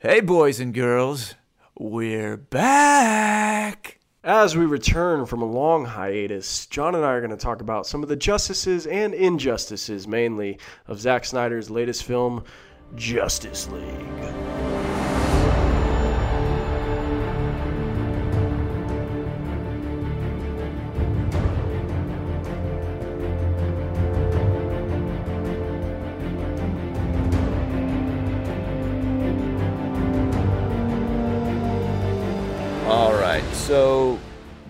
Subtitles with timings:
[0.00, 1.34] Hey, boys and girls,
[1.76, 3.98] we're back.
[4.22, 7.84] As we return from a long hiatus, John and I are going to talk about
[7.84, 12.44] some of the justices and injustices, mainly, of Zack Snyder's latest film,
[12.94, 14.47] Justice League.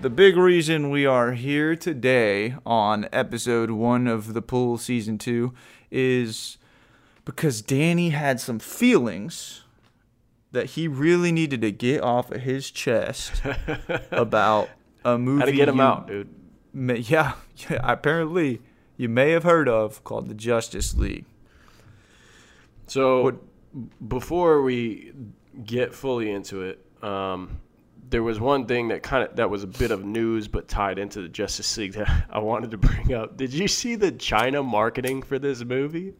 [0.08, 5.52] The big reason we are here today on episode one of the Pull season two
[5.90, 6.56] is
[7.26, 9.64] because Danny had some feelings
[10.52, 13.42] that he really needed to get off of his chest
[14.10, 14.70] about
[15.04, 15.40] a movie.
[15.40, 16.30] How to get him out, dude.
[16.72, 17.34] may- yeah,
[17.68, 18.62] yeah, apparently
[18.96, 21.26] you may have heard of called the Justice League.
[22.86, 25.12] So, What- before we
[25.66, 27.60] get fully into it, um,
[28.10, 30.98] there was one thing that kind of that was a bit of news, but tied
[30.98, 33.36] into the Justice League that I wanted to bring up.
[33.36, 36.14] Did you see the China marketing for this movie?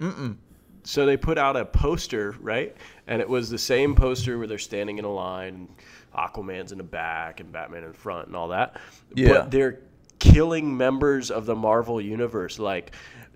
[0.00, 0.36] Mm-mm.
[0.82, 2.74] So they put out a poster, right?
[3.06, 5.68] And it was the same poster where they're standing in a line,
[6.16, 8.80] Aquaman's in the back and Batman in front and all that.
[9.14, 9.28] Yeah.
[9.28, 9.80] But they're
[10.18, 12.58] killing members of the Marvel universe.
[12.58, 12.92] Like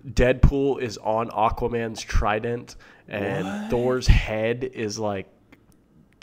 [0.07, 3.69] Deadpool is on Aquaman's trident, and What?
[3.69, 5.27] Thor's head is like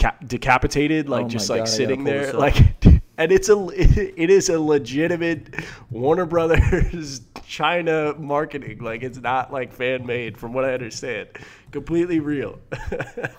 [0.03, 2.56] cap- decapitated, like Oh just like God, sitting there, like.
[3.19, 5.55] And it's a it is a legitimate
[5.91, 8.78] Warner Brothers China marketing.
[8.78, 11.28] Like it's not like fan made, from what I understand.
[11.70, 12.58] Completely real.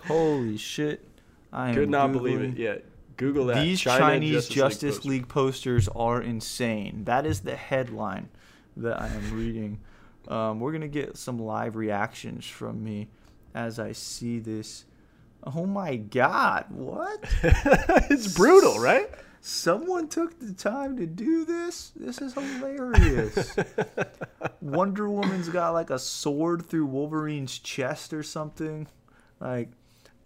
[0.06, 1.06] Holy shit!
[1.52, 2.56] I Could not believe it.
[2.56, 2.75] Yeah,
[3.17, 3.61] Google that.
[3.64, 5.22] These China Chinese Justice, Justice, League.
[5.22, 7.03] League, posters are insane.
[7.06, 8.30] That is the headline
[8.78, 9.80] that I am reading.
[10.28, 13.08] Um, we're gonna get some live reactions from me
[13.56, 14.86] as I see this.
[15.46, 16.66] Oh my God!
[16.70, 17.24] What?
[17.44, 19.10] it's brutal, right?
[19.42, 21.92] Someone took the time to do this.
[21.98, 23.53] This is hilarious.
[24.62, 28.88] Wonder Woman's got like a sword through Wolverine's chest or something.
[29.42, 29.72] Like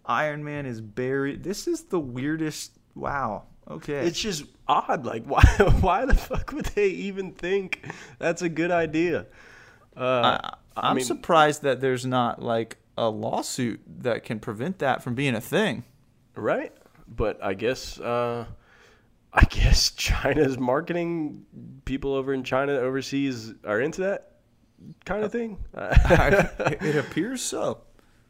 [0.06, 1.42] Iron Man is buried.
[1.42, 2.78] This is the weirdest.
[2.94, 3.46] Wow.
[3.68, 4.06] Okay.
[4.06, 5.04] It's just odd.
[5.04, 5.42] Like, why?
[5.80, 7.90] Why the fuck would they even think
[8.20, 9.26] that's a good idea?
[9.96, 15.02] Uh, I, I'm mean- surprised that there's not like a lawsuit that can prevent that
[15.02, 15.84] from being a thing.
[16.34, 16.72] right?
[17.06, 18.44] But I guess, uh,
[19.32, 21.46] I guess China's marketing
[21.84, 24.32] people over in China overseas are into that
[25.04, 25.58] kind of thing.
[25.74, 27.82] it appears so.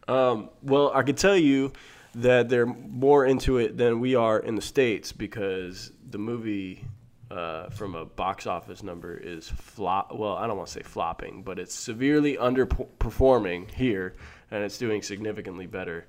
[0.06, 1.72] Um, well, I could tell you
[2.14, 6.84] that they're more into it than we are in the states because the movie,
[7.30, 10.14] uh, from a box office number, is flop.
[10.14, 14.16] Well, I don't want to say flopping, but it's severely underperforming here,
[14.50, 16.06] and it's doing significantly better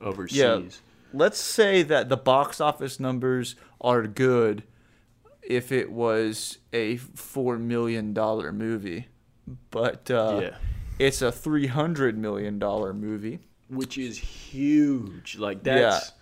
[0.00, 0.36] overseas.
[0.38, 0.68] Yeah.
[1.12, 4.62] Let's say that the box office numbers are good
[5.42, 9.06] if it was a four million dollar movie,
[9.70, 10.56] but uh, Yeah.
[10.98, 13.40] it's a three hundred million dollar movie.
[13.70, 15.36] which is huge.
[15.38, 16.12] Like that's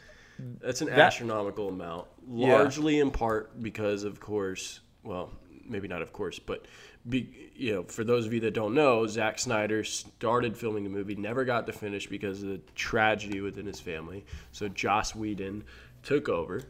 [0.60, 2.52] that's an That- astronomical amount, Yeah.
[2.54, 5.30] largely in part because, of course, well,
[5.64, 6.66] maybe not of course, but
[7.08, 10.90] be, you know, for those of you that don't know, Zack Snyder started filming the
[10.90, 14.24] movie, never got to finish because of the tragedy within his family.
[14.52, 15.64] So Joss Whedon
[16.02, 16.62] took over,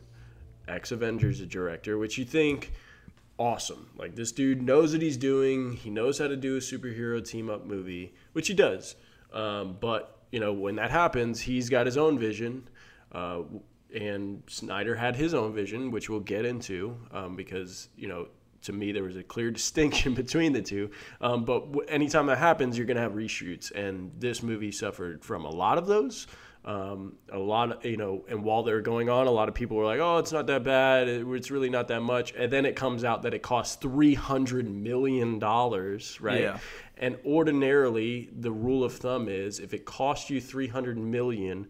[0.69, 2.73] ex Avengers director, which you think
[3.39, 3.89] awesome.
[3.97, 5.73] Like this dude knows what he's doing.
[5.73, 8.97] He knows how to do a superhero team up movie, which he does.
[9.33, 12.69] Um, but you know, when that happens, he's got his own vision.
[13.13, 13.43] Uh,
[13.95, 18.29] and Snyder had his own vision, which we'll get into um, because you know.
[18.67, 20.91] To me, there was a clear distinction between the two.
[21.21, 25.25] Um, but w- anytime that happens, you're going to have reshoots, and this movie suffered
[25.25, 26.27] from a lot of those.
[26.65, 29.77] Um, a lot of, you know, and while they're going on, a lot of people
[29.77, 31.07] were like, oh, it's not that bad.
[31.07, 32.35] It- It's really not that much.
[32.37, 36.41] And then it comes out that it costs $300 million, right?
[36.41, 36.59] Yeah.
[36.99, 41.69] And ordinarily, the rule of thumb is if it costs you 300 million,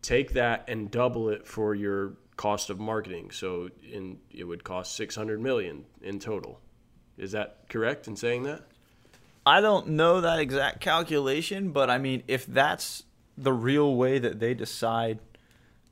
[0.00, 3.30] take that and double it for your cost of marketing.
[3.30, 6.60] So in it would cost 600 million in total.
[7.18, 8.62] Is that correct in saying that?
[9.44, 13.02] I don't know that exact calculation, but I mean, if that's
[13.36, 15.18] the real way that they decide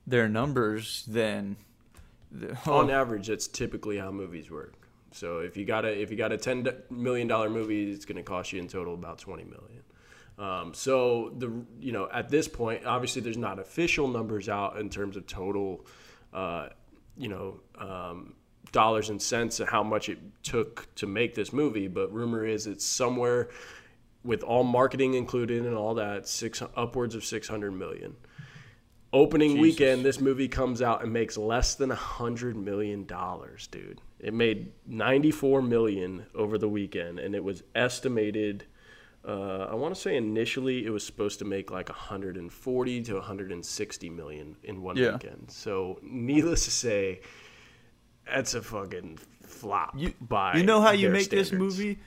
[0.06, 1.56] their numbers, then
[2.30, 4.74] the- on average that's typically how movies work
[5.12, 8.16] so if you got a if you got a 10 million dollar movie it's going
[8.16, 9.82] to cost you in total about 20 million
[10.38, 11.50] um, so the
[11.80, 15.86] you know at this point obviously there's not official numbers out in terms of total
[16.36, 16.68] uh,
[17.16, 18.34] you know um,
[18.70, 22.66] dollars and cents of how much it took to make this movie but rumor is
[22.66, 23.48] it's somewhere
[24.26, 28.16] with all marketing included and all that, six upwards of six hundred million.
[29.12, 29.62] Opening Jesus.
[29.62, 34.00] weekend, this movie comes out and makes less than a hundred million dollars, dude.
[34.18, 38.64] It made ninety four million over the weekend, and it was estimated.
[39.26, 44.10] Uh, I want to say initially it was supposed to make like 140 to 160
[44.10, 45.12] million in one Yeah.
[45.14, 45.50] weekend.
[45.50, 47.20] So, needless to say,
[48.24, 49.94] that's a fucking flop.
[49.96, 51.98] You, by you know how you make this movie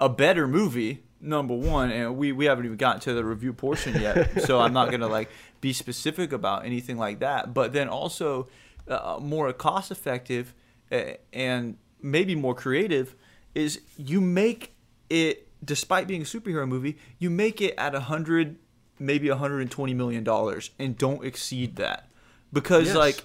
[0.00, 4.00] a better movie number one and we we haven't even gotten to the review portion
[4.00, 5.28] yet so i'm not gonna like
[5.60, 8.48] be specific about anything like that but then also
[8.88, 10.52] uh, more cost effective
[10.90, 13.14] uh, and maybe more creative
[13.54, 14.74] is you make
[15.08, 18.56] it despite being a superhero movie you make it at a hundred
[18.98, 22.08] maybe a 120 million dollars and don't exceed that
[22.52, 22.96] because Yes.
[22.96, 23.24] like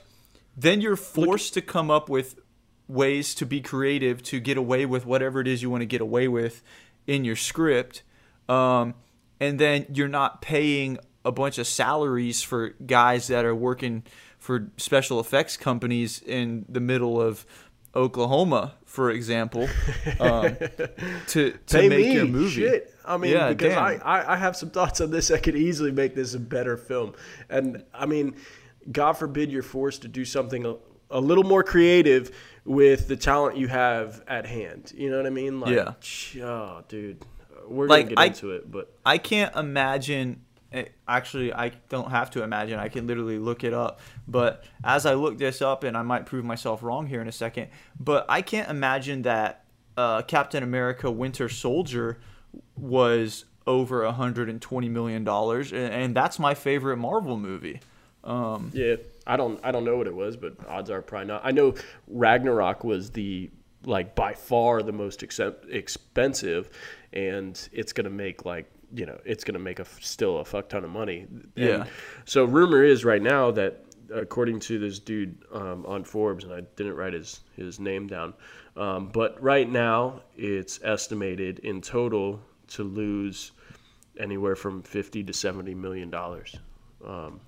[0.55, 2.39] then you're forced to come up with
[2.87, 6.01] ways to be creative to get away with whatever it is you want to get
[6.01, 6.63] away with
[7.05, 8.01] in your script
[8.49, 8.93] um,
[9.39, 14.03] and then you're not paying a bunch of salaries for guys that are working
[14.39, 17.45] for special effects companies in the middle of
[17.93, 19.69] Oklahoma, for example,
[20.19, 20.57] um,
[21.27, 22.13] to to Pay make me.
[22.15, 22.49] your movie.
[22.61, 22.95] Shit.
[23.05, 23.73] I mean, Yeah, because.
[23.77, 25.29] I, I, I have some thoughts on this.
[25.29, 27.13] I could easily make this a better film.
[27.47, 28.33] And I mean,
[28.91, 30.75] God forbid you're forced to do something a,
[31.11, 32.35] a little more creative
[32.65, 34.91] with the talent you have at hand.
[34.97, 35.59] You know what I mean?
[35.59, 36.43] Like, Yeah.
[36.43, 37.23] Oh, dude.
[37.67, 40.41] We're Like, going to get I- into it, but I can't imagine.
[40.71, 42.79] Eh, Actually, I don't have to imagine.
[42.79, 43.99] I can literally look it up.
[44.27, 47.31] But as I look this up, and I might prove myself wrong here in a
[47.33, 47.67] second,
[47.99, 49.65] but I can't imagine that
[49.95, 52.19] uh, Captain America: Winter Soldier
[52.75, 57.81] was over 120 million dollars, and, and that's my favorite Marvel movie.
[58.23, 61.41] Um, Yeah, I don't I don't know what it was, but odds are probably not.
[61.43, 61.75] I know
[62.07, 63.49] Ragnarok was the
[63.85, 66.69] like by far the most excep- expensive,
[67.13, 70.83] and it's gonna make like you know it's gonna make a still a fuck ton
[70.83, 71.27] of money.
[71.29, 71.85] And Yeah.
[72.25, 76.61] So rumor is right now that according to this dude um, on Forbes, and I
[76.75, 78.33] didn't write his his name down,
[78.75, 82.39] um, but right now it's estimated in total
[82.69, 83.51] to lose
[84.19, 86.55] anywhere from fifty to seventy million dollars.
[87.05, 87.39] Um,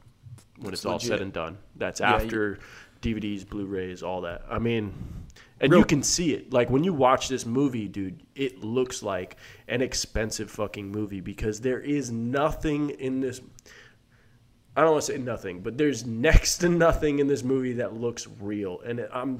[0.59, 1.57] when it's all said and done.
[1.77, 2.59] That's Yeah, you- after
[3.01, 4.43] DVDs, Blu-rays, all that.
[4.49, 4.93] I mean,
[5.61, 6.53] and Real- you can see it.
[6.53, 9.37] Like when you watch this movie, dude, it looks like
[9.67, 13.41] an expensive fucking movie because there is nothing in this.
[14.75, 17.93] I don't want to say nothing, but there's next to nothing in this movie that
[17.93, 18.79] looks real.
[18.81, 19.39] And I'm,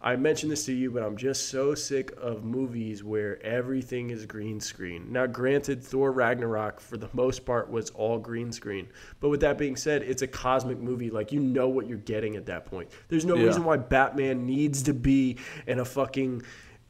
[0.00, 4.26] I mentioned this to you, but I'm just so sick of movies where everything is
[4.26, 5.10] green screen.
[5.10, 8.86] Now, granted, Thor Ragnarok for the most part was all green screen,
[9.18, 11.10] but with that being said, it's a cosmic movie.
[11.10, 12.90] Like you know what you're getting at that point.
[13.08, 13.46] There's no Yeah.
[13.46, 16.42] reason why Batman needs to be in a fucking,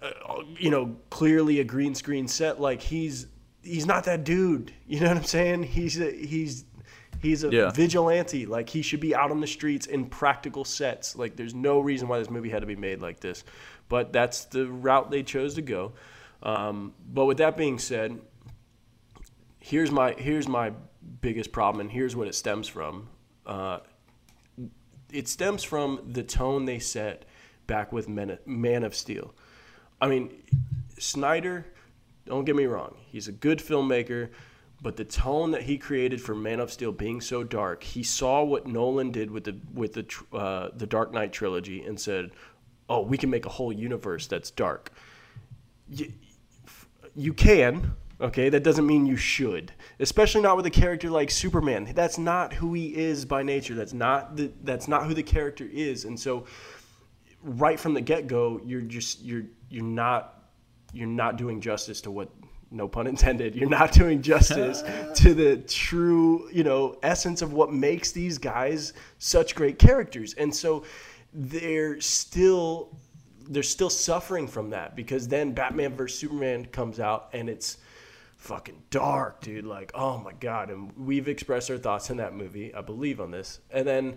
[0.02, 0.10] uh,
[0.58, 2.60] you know, clearly a green screen set.
[2.60, 3.26] Like he's
[3.62, 4.72] he's not that dude.
[4.87, 5.62] You know what I'm saying?
[5.64, 6.64] He's a, he's
[7.20, 7.70] He's a Yeah.
[7.70, 8.47] vigilante.
[8.47, 11.17] Like he should be out on the streets in practical sets.
[11.17, 13.44] Like there's no reason why this movie had to be made like this.
[13.88, 15.93] But that's the route they chose to go.
[16.43, 18.20] Um, but with that being said,
[19.59, 20.73] here's my here's my
[21.20, 23.09] biggest problem, and here's what it stems from.
[23.47, 23.81] Uh,
[25.12, 27.25] it stems from the tone they set
[27.67, 29.35] back with Man, Man of Steel.
[30.00, 30.31] I mean,
[30.99, 31.67] Snyder,
[32.26, 34.29] don't get me wrong, he's a good filmmaker,
[34.80, 38.44] but the tone that he created for Man of Steel being so dark, he saw
[38.44, 42.31] what Nolan did with the with the uh, the Dark Knight trilogy and said,
[42.88, 44.93] "Oh, we can make a whole universe that's dark."
[45.88, 46.12] You,
[47.17, 48.48] you can, okay?
[48.48, 51.93] That doesn't mean you should, especially not with a character like Superman.
[51.94, 53.74] That's not who he is by nature.
[53.74, 56.46] That's not the that's not who the character is, and so
[57.43, 60.34] right from the get go, you're just you're you're not
[60.93, 62.31] you're not doing justice to what
[62.70, 64.82] no pun intended you're not doing justice
[65.15, 70.34] to the true you know essence of what makes these guys such great characters.
[70.34, 70.84] And so
[71.32, 72.96] they're still
[73.51, 77.79] they're still suffering from that because then batman vs superman comes out and it's
[78.37, 79.65] fucking dark dude.
[79.65, 80.70] Like oh my god.
[80.70, 83.60] And we've expressed our thoughts in that movie i believe on this.
[83.70, 84.17] And then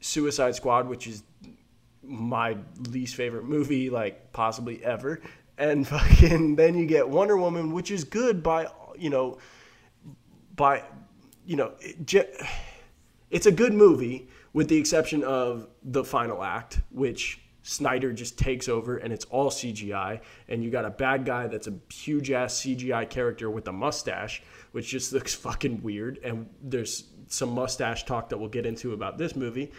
[0.00, 1.22] suicide squad which is
[2.02, 2.56] my
[2.88, 5.20] least favorite movie, like possibly ever.
[5.58, 9.38] And fucking then you get Wonder Woman, which is good by you know,
[10.56, 10.82] by
[11.46, 12.36] you know, it,
[13.30, 18.68] it's a good movie with the exception of the final act, which Snyder just takes
[18.68, 20.20] over and it's all CGI.
[20.48, 24.42] And you got a bad guy that's a huge ass CGI character with a mustache,
[24.72, 26.18] which just looks fucking weird.
[26.24, 29.70] And there's some mustache talk that we'll get into about this movie.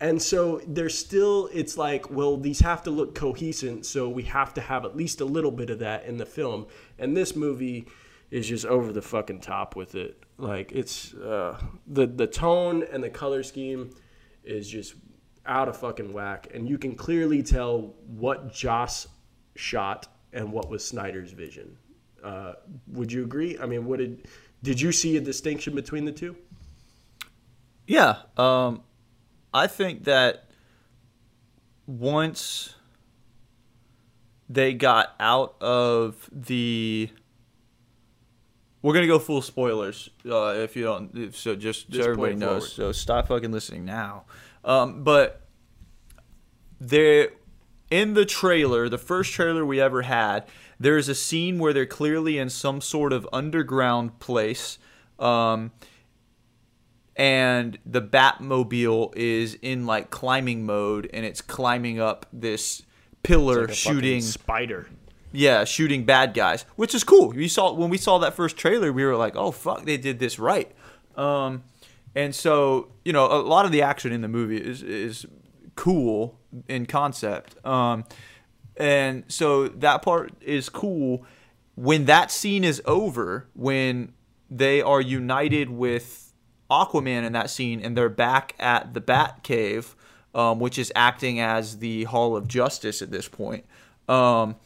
[0.00, 4.52] And so there's still, it's like, well, these have to look cohesive, so we have
[4.54, 6.66] to have at least a little bit of that in the film.
[6.98, 7.86] And this movie
[8.30, 10.22] is just over the fucking top with it.
[10.38, 13.94] Like it's uh, the the tone and the color scheme
[14.44, 14.94] is just
[15.46, 19.06] out of fucking whack, and you can clearly tell what Joss
[19.54, 21.78] shot and what was Snyder's vision.
[22.22, 22.54] Uh,
[22.88, 23.58] would you agree?
[23.58, 24.28] I mean, what did
[24.62, 26.36] did you see a distinction between the two?
[27.86, 28.82] Yeah, um,
[29.56, 30.50] I think that
[31.86, 32.74] once
[34.50, 37.08] they got out of the
[38.82, 42.74] we're gonna go full spoilers uh, if you don't if, so just so everybody knows
[42.74, 42.92] forward.
[42.92, 44.24] so stop fucking listening now
[44.62, 45.48] um, but
[46.78, 47.30] there
[47.90, 50.44] in the trailer the first trailer we ever had
[50.78, 54.78] there's a scene where they're clearly in some sort of underground place
[55.18, 55.72] um,
[57.16, 62.82] and the batmobile is in like climbing mode and it's climbing up this
[63.22, 64.88] pillar like shooting spider.
[65.32, 67.30] Yeah, shooting bad guys, which is cool.
[67.30, 70.18] We saw when we saw that first trailer, we were like, "Oh fuck, they did
[70.18, 70.70] this right."
[71.16, 71.64] Um,
[72.14, 75.26] and so you know, a lot of the action in the movie is is
[75.74, 77.64] cool in concept.
[77.66, 78.04] Um,
[78.76, 81.24] and so that part is cool.
[81.74, 84.12] When that scene is over, when
[84.50, 86.25] they are united with
[86.70, 89.94] Aquaman in that scene, and they're back at the Bat Cave
[90.36, 93.64] um, which is acting as the Hall of Justice at this point.
[94.06, 94.56] Um,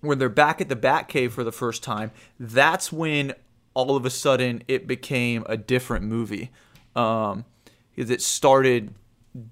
[0.00, 2.10] when they're back at the Batcave for the first time,
[2.40, 3.32] that's when
[3.72, 6.50] all of a sudden it became a different movie.
[6.96, 7.44] Um,
[7.94, 8.94] because it started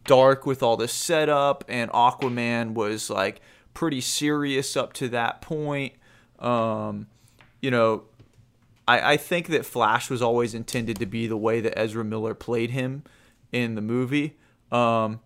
[0.05, 3.41] dark with all the setup, and Aquaman was like
[3.75, 5.93] pretty serious up to that point.
[6.41, 7.07] Um,
[7.61, 8.05] you know,
[8.89, 12.35] I, I think that Flash was always intended to be the way that Ezra Miller
[12.35, 13.05] played him
[13.53, 14.37] in the movie.
[14.73, 15.21] Um,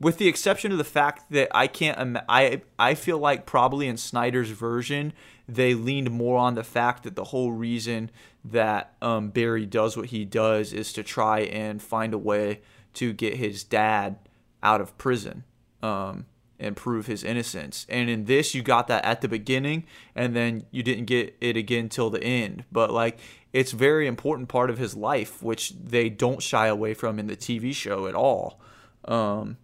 [0.00, 3.86] with the exception of the fact that I can't, Im- I I feel like probably
[3.86, 5.12] in Snyder's version
[5.48, 8.10] they leaned more on the fact that the whole reason
[8.44, 12.62] that um, Barry does what he does is to try and find a way
[12.94, 14.16] to get his dad
[14.62, 15.44] out of prison
[15.82, 16.26] um,
[16.58, 17.86] and prove his innocence.
[17.88, 19.84] And in this, you got that at the beginning,
[20.14, 22.64] and then you didn't get it again till the end.
[22.72, 23.18] But like,
[23.52, 27.36] it's very important part of his life, which they don't shy away from in the
[27.36, 28.60] TV show at all.
[29.04, 29.58] Um,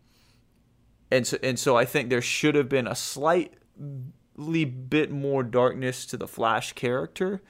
[1.11, 6.07] and so and so I think there should have been a slightly bit more darkness
[6.07, 7.43] to the Flash character.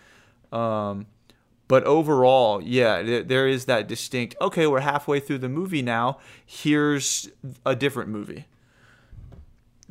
[0.51, 1.07] Um,
[1.69, 4.35] but overall, yeah, there, there is that distinct.
[4.41, 6.19] Okay, we're halfway through the movie now.
[6.45, 7.31] Here's
[7.65, 8.47] a different movie.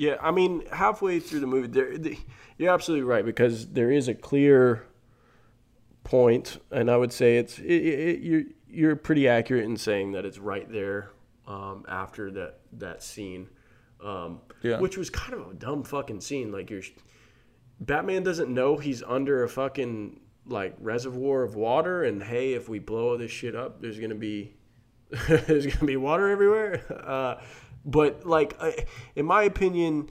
[0.02, 2.18] Yeah, I mean, halfway through the movie, there, the,
[2.58, 4.88] you're absolutely right because there is a clear
[6.04, 10.26] point, and I would say it's it, it, you're you're pretty accurate in saying that
[10.26, 11.12] it's right there
[11.46, 13.48] um, after that that scene.
[14.04, 14.80] Um, yeah.
[14.80, 16.52] Which was kind of a dumb fucking scene.
[16.52, 16.82] Like you're,
[17.80, 22.80] Batman doesn't know he's under a fucking like reservoir of water, and hey, if we
[22.80, 24.56] blow this shit up, there's gonna be
[25.28, 26.82] there's gonna be water everywhere.
[27.06, 27.40] Uh,
[27.86, 28.58] but like,
[29.16, 30.10] in my opinion,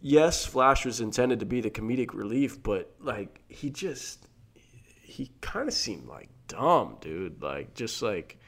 [0.00, 4.26] yes, Flash was intended to be the comedic relief, but like he just
[5.02, 7.42] he kind of seemed like dumb, dude.
[7.42, 8.38] Like just like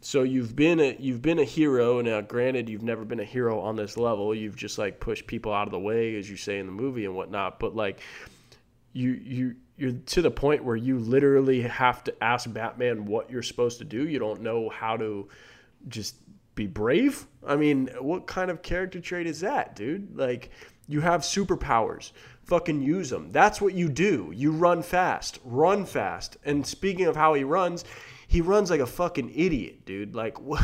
[0.00, 2.00] so you've been a you've been a hero.
[2.00, 4.34] Now granted you've never been a hero on this level.
[4.34, 7.04] You've just like pushed people out of the way as you say in the movie
[7.04, 7.58] and whatnot.
[7.58, 8.00] But like
[8.92, 13.42] you you you're to the point where you literally have to ask batman what you're
[13.42, 14.06] supposed to do.
[14.08, 15.28] You don't know how to
[15.88, 16.16] just
[16.58, 20.50] be brave i mean what kind of character trait is that dude like
[20.86, 22.12] you have superpowers
[22.44, 27.16] fucking use them that's what you do you run fast run fast and speaking of
[27.16, 27.84] how he runs
[28.28, 30.14] he runs like a fucking idiot, dude.
[30.14, 30.62] Like what?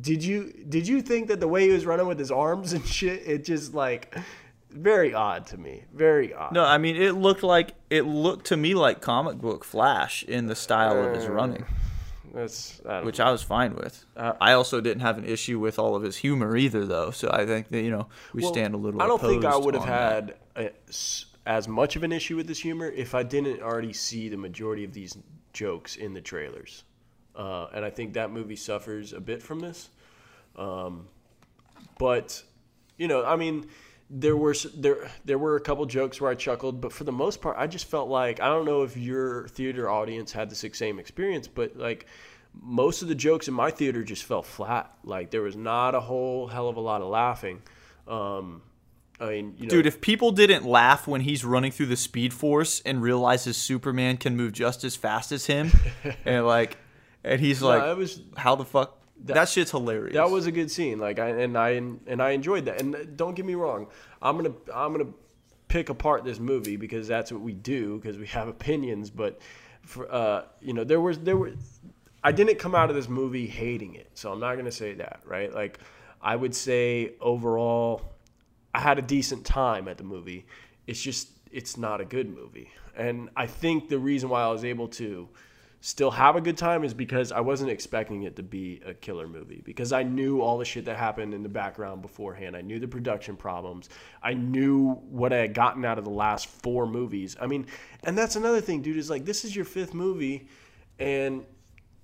[0.00, 2.84] Did you did you think that the way he was running with his arms and
[2.98, 4.16] shit, it just like
[4.70, 5.84] very odd to me.
[5.92, 6.52] Very odd.
[6.52, 10.46] No, I mean it looked like it looked to me like comic book Flash in
[10.46, 11.66] the style uh, of his running.
[12.32, 14.04] That's I which I was fine with.
[14.16, 17.10] Uh, I also didn't have an issue with all of his humor either, though.
[17.10, 19.02] So I think that you know we well, stand a little.
[19.02, 20.70] I don't think I would have had a,
[21.46, 24.84] as much of an issue with his humor if I didn't already see the majority
[24.84, 25.16] of these
[25.52, 26.84] jokes in the trailers.
[27.34, 29.88] Uh, and I think that movie suffers a bit from this.
[30.56, 31.08] Um,
[31.98, 32.42] but
[32.98, 33.68] you know, I mean,
[34.10, 37.40] there were there there were a couple jokes where I chuckled, but for the most
[37.40, 40.98] part, I just felt like I don't know if your theater audience had the same
[40.98, 42.06] experience, but like
[42.60, 44.94] most of the jokes in my theater just fell flat.
[45.04, 47.62] Like there was not a whole hell of a lot of laughing.
[48.06, 48.62] Um,
[49.20, 52.32] I mean, you know, dude, if people didn't laugh when he's running through the Speed
[52.34, 55.70] Force and realizes Superman can move just as fast as him,
[56.24, 56.76] and like
[57.24, 60.14] and he's like, it was, "How the fuck?" That, that, shit's hilarious.
[60.14, 60.98] That was a good scene.
[60.98, 62.80] Like I and I and I enjoyed that.
[62.80, 63.86] And don't get me wrong,
[64.20, 65.12] I'm gonna I'm gonna
[65.68, 69.10] pick apart this movie because that's what we do because we have opinions.
[69.10, 69.40] But
[69.82, 71.52] for uh, you know, there was there were
[72.24, 75.20] I didn't come out of this movie hating it, so I'm not gonna say that,
[75.24, 75.52] right?
[75.52, 75.78] Like
[76.20, 78.02] I would say overall,
[78.74, 80.46] I had a decent time at the movie.
[80.86, 84.64] It's just it's not a good movie, and I think the reason why I was
[84.64, 85.28] able to
[85.84, 89.26] still have a good time is because I wasn't expecting it to be a killer
[89.26, 92.56] movie because I knew all the shit that happened in the background beforehand.
[92.56, 93.88] I knew the production problems.
[94.22, 97.36] I knew what I had gotten out of the last four movies.
[97.40, 97.66] I mean,
[98.04, 100.46] and that's another thing, dude, is like this is your fifth movie
[101.00, 101.44] and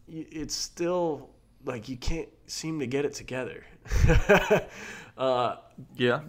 [0.09, 1.31] it's still
[1.65, 3.65] like you can't seem to get it together.
[5.19, 5.57] uh,
[5.97, 6.21] yeah,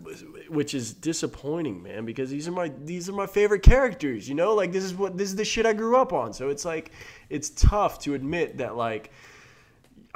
[0.50, 4.28] which is disappointing, man, because these are my these are my favorite characters.
[4.28, 6.34] You know, like this is what this is the shit I grew up on.
[6.34, 6.92] So it's like
[7.30, 9.12] it's tough to admit that like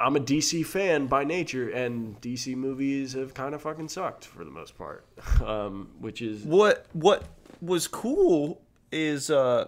[0.00, 4.44] I'm a DC fan by nature, and DC movies have kind of fucking sucked for
[4.44, 5.06] the most part.
[5.44, 7.24] Um, which is what what
[7.60, 9.66] was cool is uh,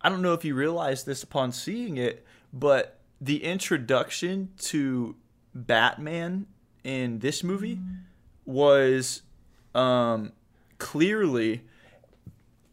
[0.00, 5.16] I don't know if you realized this upon seeing it, but the introduction to
[5.54, 6.46] Batman
[6.82, 7.80] in this movie
[8.46, 9.22] was
[9.74, 10.32] um,
[10.78, 11.62] clearly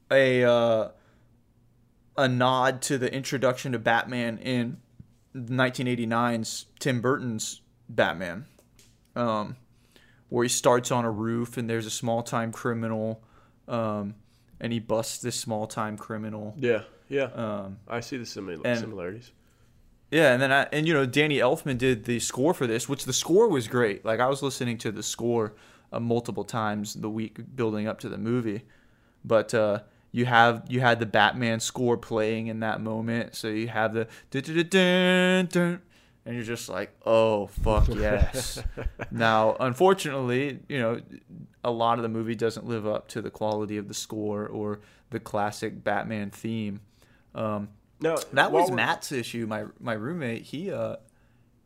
[0.09, 0.89] a uh,
[2.17, 4.77] a nod to the introduction of Batman in
[5.35, 8.45] 1989's Tim Burton's Batman,
[9.15, 9.55] um,
[10.29, 13.23] where he starts on a roof and there's a small time criminal,
[13.67, 14.15] um,
[14.59, 16.53] and he busts this small time criminal.
[16.57, 17.25] Yeah, yeah.
[17.33, 19.31] Um, I see the simil- similarities.
[20.13, 23.05] Yeah, and then I, and you know Danny Elfman did the score for this, which
[23.05, 24.05] the score was great.
[24.05, 25.55] Like I was listening to the score
[25.91, 28.61] uh, multiple times the week building up to the movie,
[29.25, 29.79] but uh,
[30.11, 34.07] you have you had the Batman score playing in that moment, so you have the
[36.27, 38.61] and you're just like, oh fuck yes.
[39.09, 41.01] now, unfortunately, you know,
[41.63, 44.79] a lot of the movie doesn't live up to the quality of the score or
[45.09, 46.81] the classic Batman theme.
[47.33, 47.69] Um,
[48.03, 49.45] No, that was we're- Matt's issue.
[49.47, 50.97] My my roommate, he uh,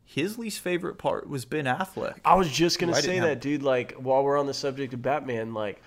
[0.04, 2.16] his least favorite part was Ben Affleck.
[2.24, 3.62] I was just gonna say have- that, dude.
[3.62, 5.82] Like, while we're on the subject of Batman, like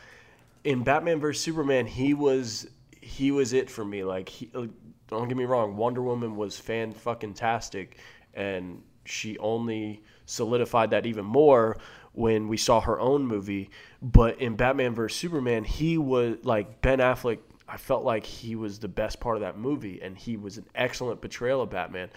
[0.64, 2.68] in Batman vs Superman, he was
[3.00, 4.04] he was it for me.
[4.04, 4.68] Like, he, uh,
[5.08, 7.98] don't get me wrong, Wonder Woman was fan fucking tastic,
[8.34, 11.78] and she only solidified that even more
[12.14, 13.70] when we saw her own movie.
[14.02, 17.40] But in Batman vs Superman, he was like Ben Affleck.
[17.72, 20.66] I felt like he was the best part of that movie, and he was an
[20.76, 22.10] excellent portrayal of Batman.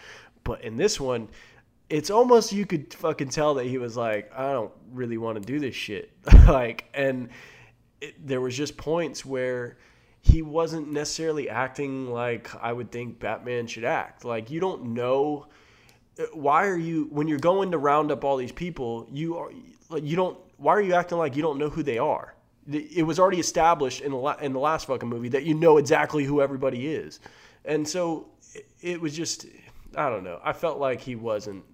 [0.43, 1.29] But in this one,
[1.89, 5.45] it's almost you could fucking tell that he was like, I don't really want to
[5.45, 6.11] do this shit.
[6.49, 7.29] like, and
[8.01, 9.79] it, there was just points where
[10.23, 14.25] he wasn't necessarily acting like I would think Batman should act.
[14.25, 15.47] Like, you don't know
[16.19, 19.51] uh, why are you when you're going to round up all these people, you are
[20.01, 20.39] you don't.
[20.57, 22.34] Why are you acting like you don't know who they are?
[22.71, 26.25] It was already established in the in the last fucking movie that you know exactly
[26.25, 27.21] who everybody is,
[27.65, 28.29] and so
[28.81, 29.47] it, was just
[29.97, 30.41] I don't know.
[30.43, 31.65] I felt like he wasn't,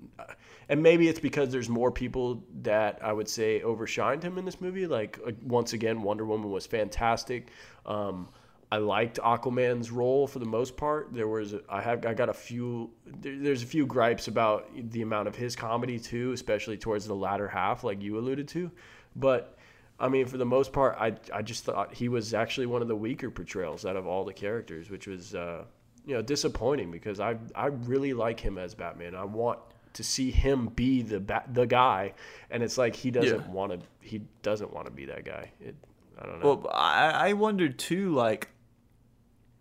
[0.68, 4.61] and maybe it's because there's more people that I would say overshined him in this
[4.61, 4.87] movie.
[4.87, 7.48] Like uh, once again, Wonder Woman was fantastic.
[7.87, 8.29] Um,
[8.72, 11.12] I liked Aquaman's role for the most part.
[11.12, 15.03] There was I have I got a few there, there's a few gripes about the
[15.03, 18.70] amount of his comedy too, especially towards the latter half, like you alluded to.
[19.16, 19.57] But
[20.00, 22.88] I mean, for the most part, I I just thought he was actually one of
[22.88, 25.64] the weaker portrayals out of all the characters, which was uh,
[26.06, 29.14] you know disappointing because I I really like him as Batman.
[29.14, 29.58] I want
[29.92, 32.14] to see him be the bat, the guy,
[32.50, 33.50] and it's like he doesn't Yeah.
[33.50, 35.50] want to he doesn't want to be that guy.
[35.60, 35.74] It,
[36.18, 36.46] I don't know.
[36.62, 38.48] Well, I I wondered too, like,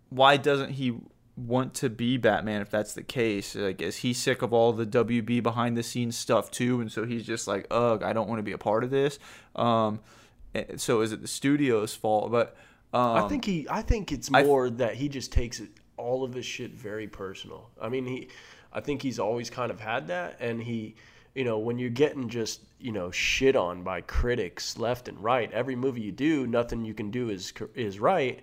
[0.08, 0.96] why doesn't he
[1.36, 3.54] want to be Batman if that's the case?
[3.54, 7.04] Like, is he sick of all the WB behind the scenes stuff too, and so
[7.04, 9.18] he's just like, ugh, I don't want to be a part of this.
[9.56, 10.00] Um,
[10.76, 12.30] so is it the studio's fault?
[12.30, 12.56] But
[12.92, 13.66] um, I think he.
[13.70, 17.70] I think it's more that he just takes it, all of his shit very personal.
[17.80, 18.28] I mean, he.
[18.72, 20.94] I think he's always kind of had that, and he,
[21.34, 25.50] you know, when you're getting just you know shit on by critics left and right,
[25.52, 28.40] every movie you do, nothing you can do is is right.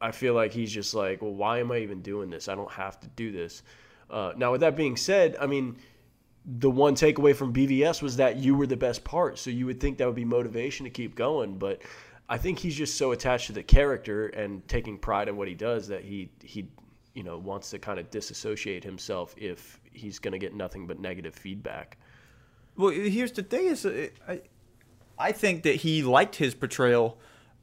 [0.00, 2.48] I feel like he's just like, well, why am I even doing this?
[2.48, 3.62] I don't have to do this.
[4.10, 5.76] Uh, now, with that being said, I mean,
[6.44, 9.38] the one takeaway from BVS was that you were the best part.
[9.38, 11.58] So you would think that would be motivation to keep going.
[11.58, 11.82] But
[12.28, 15.54] I think he's just so attached to the character and taking pride in what he
[15.54, 16.68] does that he he
[17.14, 20.98] you know wants to kind of disassociate himself if he's going to get nothing but
[20.98, 21.98] negative feedback.
[22.76, 24.42] Well, here's the thing: is uh, I,
[25.18, 27.18] I think that he liked his portrayal,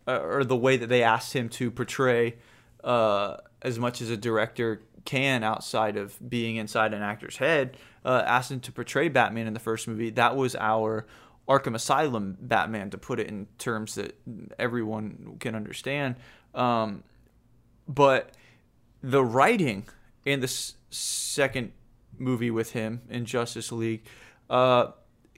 [0.08, 2.38] uh, or the way that they asked him to portray,
[2.84, 7.78] uh, as much as a director can outside of being inside an actor's head.
[8.04, 10.10] Uh, asked him to portray Batman in the first movie.
[10.10, 11.06] That was our
[11.48, 14.16] Arkham Asylum Batman to put it in terms that
[14.58, 16.16] everyone can understand.
[16.54, 17.04] Um,
[17.88, 18.32] but
[19.02, 19.88] the writing
[20.26, 21.72] in the s- second
[22.18, 24.06] movie with him in Justice League
[24.50, 24.92] uh,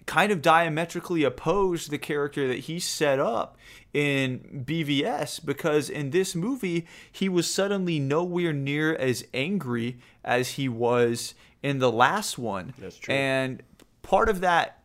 [0.06, 3.58] kind of diametrically opposed the character that he set up
[3.94, 10.68] in BVS because in this movie he was suddenly nowhere near as angry as he
[10.68, 12.74] was in the last one.
[12.78, 13.13] That's true.
[13.13, 13.63] And
[14.02, 14.80] part of that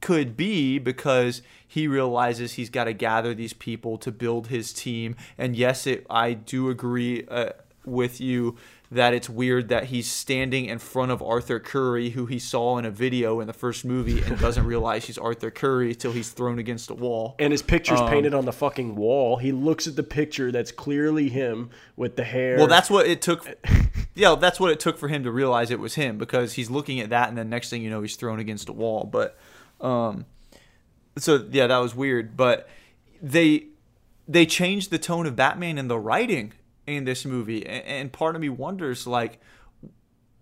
[0.00, 5.16] could be because he realizes he's got to gather these people to build his team.
[5.38, 7.50] And yes, it, I do agree uh,
[7.86, 8.56] with you
[8.90, 12.84] that it's weird that he's standing in front of Arthur Curry, who he saw in
[12.84, 16.58] a video in the first movie, and doesn't realize he's Arthur Curry till he's thrown
[16.58, 17.34] against a wall.
[17.38, 19.38] And his picture's Um, painted on the fucking wall.
[19.38, 22.56] He looks at the picture that's clearly him with the hair.
[22.56, 23.46] Well, that's what it took.
[24.16, 27.00] Yeah, that's what it took for him to realize it was him because he's looking
[27.00, 29.02] at that, and then next thing you know, he's thrown against a wall.
[29.10, 29.36] But,
[29.80, 30.26] um,
[31.18, 32.36] so yeah, that was weird.
[32.36, 32.68] But
[33.20, 33.66] they
[34.28, 36.52] they changed the tone of Batman in the writing
[36.86, 39.40] in this movie, and, and part of me wonders like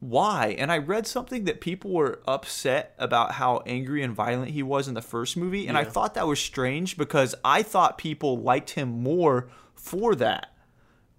[0.01, 0.57] why.
[0.59, 4.89] And I read something that people were upset about how angry and violent he was
[4.89, 8.71] in the first movie, and I thought that was strange because I thought people liked
[8.71, 10.49] him more for that.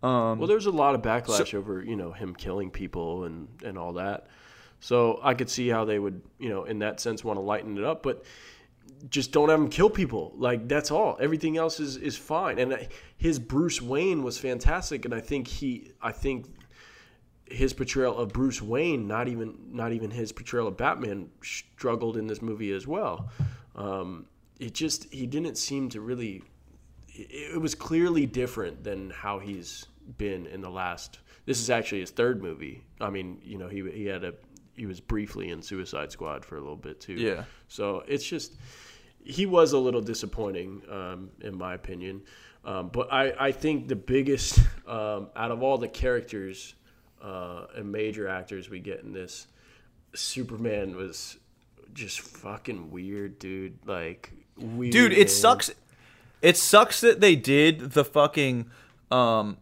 [0.02, 3.78] Um, Well, there's a lot of backlash over you know him killing people and and
[3.78, 4.28] all that.
[4.82, 7.78] So I could see how they would you know in that sense want to lighten
[7.78, 8.26] it up, but
[9.10, 10.34] just don't have him kill people.
[10.36, 11.18] Like that's all.
[11.20, 12.60] Everything else is is fine.
[12.60, 12.88] And
[13.18, 16.48] his Bruce Wayne was fantastic, and I think he I think
[17.46, 22.28] his portrayal of Bruce Wayne, not even not even his portrayal of Batman, struggled in
[22.28, 23.30] this movie as well.
[23.76, 24.26] Um,
[24.60, 26.44] it just he didn't seem to really.
[27.10, 29.86] It, it was clearly different than how he's
[30.18, 31.20] been in the last.
[31.46, 32.84] This is actually his third movie.
[33.02, 34.34] I mean, you know, he he had a
[34.76, 37.14] he was briefly in Suicide Squad for a little bit too.
[37.14, 37.44] Yeah.
[37.68, 38.56] So it's just
[39.24, 42.22] he was a little disappointing, um, in my opinion.
[42.66, 46.76] Um, but I, I think the biggest um, out of all the characters
[47.22, 49.48] uh, and major actors we get in this,
[50.14, 51.38] Superman was
[51.94, 53.80] just fucking weird, dude.
[53.86, 54.92] Like weird.
[54.92, 55.72] dude it sucks
[56.42, 58.70] it sucks that they did the fucking
[59.12, 59.58] um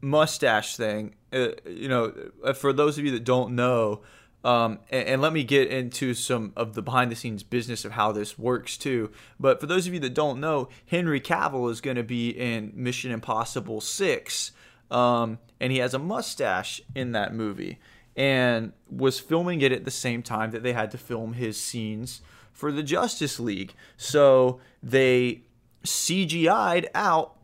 [0.00, 2.12] mustache thing uh, you know
[2.44, 4.00] uh, for those of you that don't know
[4.44, 7.92] um, and, and let me get into some of the behind the scenes business of
[7.92, 9.10] how this works too.
[9.38, 12.72] But for those of you that don't know, Henry Cavill is going to be in
[12.74, 14.52] Mission Impossible 6.
[14.90, 17.78] Um, and he has a mustache in that movie
[18.16, 22.20] and was filming it at the same time that they had to film his scenes
[22.52, 23.74] for the Justice League.
[23.96, 25.42] So they
[25.84, 27.36] CGI'd out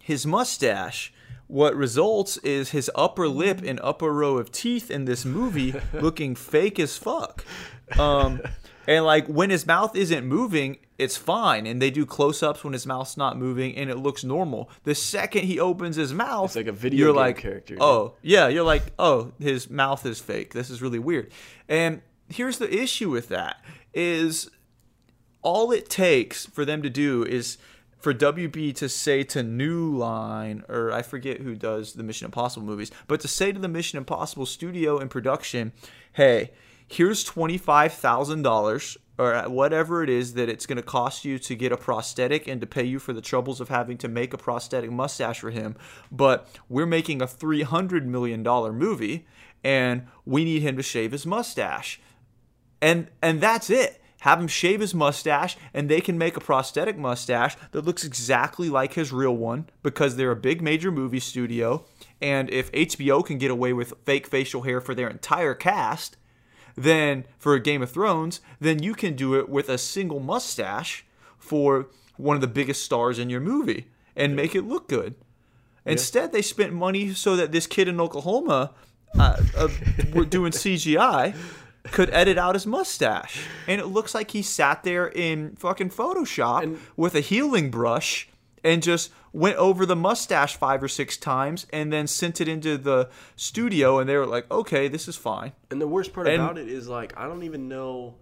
[0.00, 1.12] his mustache.
[1.48, 6.34] What results is his upper lip and upper row of teeth in this movie looking
[6.34, 7.44] fake as fuck.
[7.98, 8.40] Um,
[8.86, 11.66] and like when his mouth isn't moving, it's fine.
[11.66, 14.70] And they do close ups when his mouth's not moving and it looks normal.
[14.84, 17.76] The second he opens his mouth, It's like a video you're game like, character.
[17.80, 18.48] Oh, yeah.
[18.48, 20.52] You're like, oh, his mouth is fake.
[20.52, 21.30] This is really weird.
[21.68, 23.56] And here's the issue with that
[23.94, 24.50] is
[25.40, 27.56] all it takes for them to do is
[27.98, 32.66] for WB to say to New Line, or I forget who does the Mission Impossible
[32.66, 35.72] movies, but to say to the Mission Impossible studio and production,
[36.12, 36.52] hey,
[36.86, 41.76] here's $25,000 or whatever it is that it's going to cost you to get a
[41.76, 45.40] prosthetic and to pay you for the troubles of having to make a prosthetic mustache
[45.40, 45.76] for him.
[46.12, 49.26] But we're making a $300 million movie
[49.64, 52.00] and we need him to shave his mustache
[52.80, 56.98] and and that's it have him shave his mustache and they can make a prosthetic
[56.98, 61.84] mustache that looks exactly like his real one because they're a big major movie studio.
[62.20, 66.16] And if HBO can get away with fake facial hair for their entire cast
[66.76, 71.04] then for a Game of Thrones then you can do it with a single mustache
[71.38, 75.14] for one of the biggest stars in your movie and make it look good.
[75.86, 78.74] Instead, they spent money so that this kid in Oklahoma,
[79.18, 79.68] uh, uh,
[80.12, 81.34] we're doing CGI,
[81.92, 86.62] could edit out his mustache, and it looks like he sat there in fucking Photoshop
[86.62, 88.28] And- with a healing brush
[88.64, 92.76] and just went over the mustache five or six times, and then sent it into
[92.78, 96.42] the studio, and they were like, "Okay, this is fine." And the worst part And-
[96.42, 98.16] about it is like I don't even know.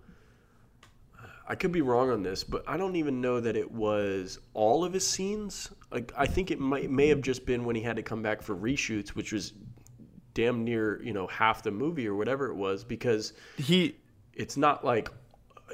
[1.48, 4.85] I could be wrong on this, but I don't even know that it was all
[4.85, 5.70] of his scenes.
[5.92, 8.42] Like I think it might may have just been when he had to come back
[8.42, 9.52] for reshoots, which was
[10.37, 13.96] damn near you know half the movie or whatever it was, because He
[14.35, 15.09] it's not like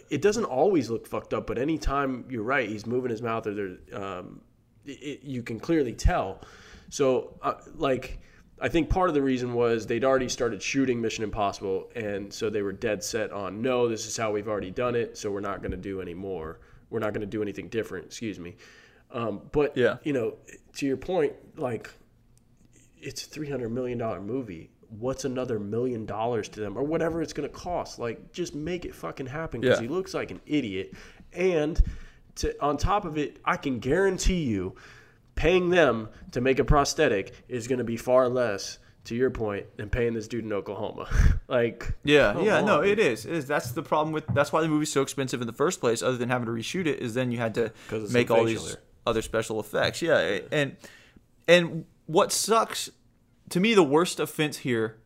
[0.09, 3.55] it doesn't always look fucked up, but anytime you're right, he's moving his mouth or
[3.55, 4.41] there, um,
[4.87, 6.41] it, you can clearly tell.
[6.89, 8.19] So, uh, like,
[8.61, 12.49] I think part of the reason was they'd already started shooting Mission Impossible, and so
[12.49, 15.41] they were dead set on no, this is how we've already done it, so we're
[15.41, 16.61] not going to do any more.
[16.89, 18.07] We're not going to do anything different.
[18.07, 18.57] Excuse me.
[19.11, 19.97] Um, but Yeah.
[20.05, 20.37] you know,
[20.77, 21.91] to your point, like
[23.03, 24.71] it's a three hundred million dollar movie.
[24.99, 27.99] What's another million dollars to them, or whatever it's going to cost?
[27.99, 29.83] Like, just make it fucking happen because Yeah.
[29.83, 30.93] he looks like an idiot.
[31.33, 31.83] And
[32.37, 34.75] to on top of it, I can guarantee you,
[35.35, 38.79] paying them to make a prosthetic is going to be far less.
[39.07, 41.09] To your point, than paying this dude in Oklahoma.
[41.49, 43.27] like, Yeah, yeah, no, it is.
[43.27, 43.49] It is.
[43.49, 44.25] That's the problem with.
[44.33, 46.03] That's why the movie's so expensive in the first place.
[46.03, 47.73] Other than having to reshoot it, is then you had to
[48.13, 50.03] make all these other special effects.
[50.03, 50.77] Yeah, and
[51.49, 52.91] and what sucks
[53.53, 54.99] to me, the worst offense here,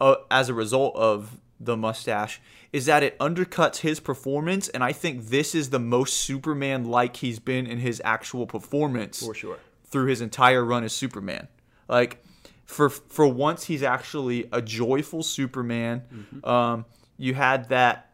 [0.00, 2.40] uh, as a result of the mustache,
[2.72, 4.68] is that it undercuts his performance.
[4.68, 9.34] And I think this is the most Superman-like he's been in his actual performance for
[9.34, 9.58] sure.
[9.84, 11.46] through his entire run as Superman.
[11.88, 12.24] Like
[12.64, 16.02] for for once he's actually a joyful Superman.
[16.42, 18.10] Um, you had that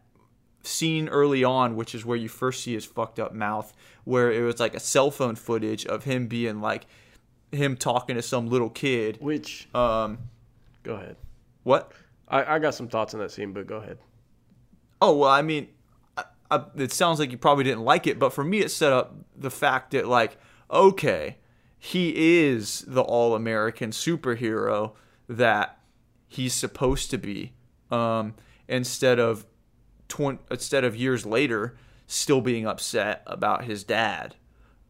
[0.62, 3.72] scene early on, which is where you first see his fucked up mouth,
[4.04, 6.85] where it was like a cell phone footage of him being like
[7.52, 9.18] him talking to some little kid.
[9.20, 10.18] Which, Um,
[10.82, 11.16] go ahead.
[11.62, 11.92] what?
[12.28, 13.98] I, I got some thoughts on that scene, but go ahead.
[15.00, 15.68] Oh well, I mean,
[16.16, 18.92] I, I, it sounds like you probably didn't like it, but for me, it set
[18.92, 20.38] up the fact that like,
[20.70, 21.36] okay,
[21.78, 24.92] he is the all-American superhero
[25.28, 25.78] that
[26.28, 27.52] he's supposed to be,
[27.90, 28.34] um,
[28.68, 29.44] instead of
[30.08, 34.36] twen- instead of years later still being upset about his dad.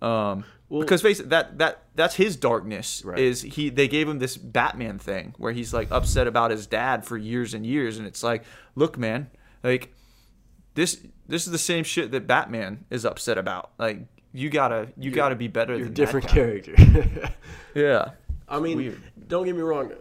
[0.03, 3.19] Um, because face it, that that that's his darkness Right.
[3.19, 7.05] is he they gave him this Batman thing where he's like upset about his dad
[7.05, 8.43] for years and years and it's like
[8.75, 9.31] look man
[9.63, 9.95] like
[10.75, 14.01] this this is the same shit that Batman is upset about like
[14.33, 16.75] you gotta you gotta be better You're a different character.
[17.75, 18.11] yeah
[18.49, 19.03] I mean, weird.
[19.29, 19.93] don't get me wrong.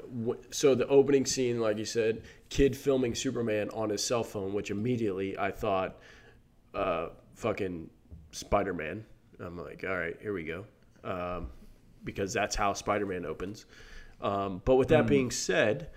[0.49, 4.71] So the opening scene, like you said, kid filming Superman on his cell phone, which
[4.71, 5.99] immediately I thought,
[6.73, 7.89] uh, fucking
[8.31, 9.05] Spider Man.
[9.41, 10.65] I'm like, all right, here we go,
[11.03, 11.49] um,
[12.03, 13.65] because that's how Spider Man opens.
[14.21, 15.89] Um, but with that being said,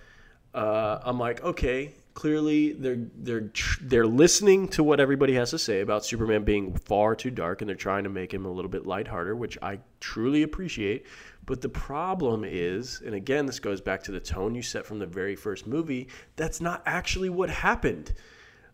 [0.55, 5.59] uh, I'm like, okay, clearly they're they're tr- they're listening to what everybody has to
[5.59, 8.71] say about Superman being far too dark, and they're trying to make him a little
[8.71, 11.07] bit lighthearted, which I truly appreciate.
[11.45, 14.99] But the problem is, and again, this goes back to the tone you set from
[14.99, 16.09] the very first movie.
[16.37, 18.15] That's not actually what happened.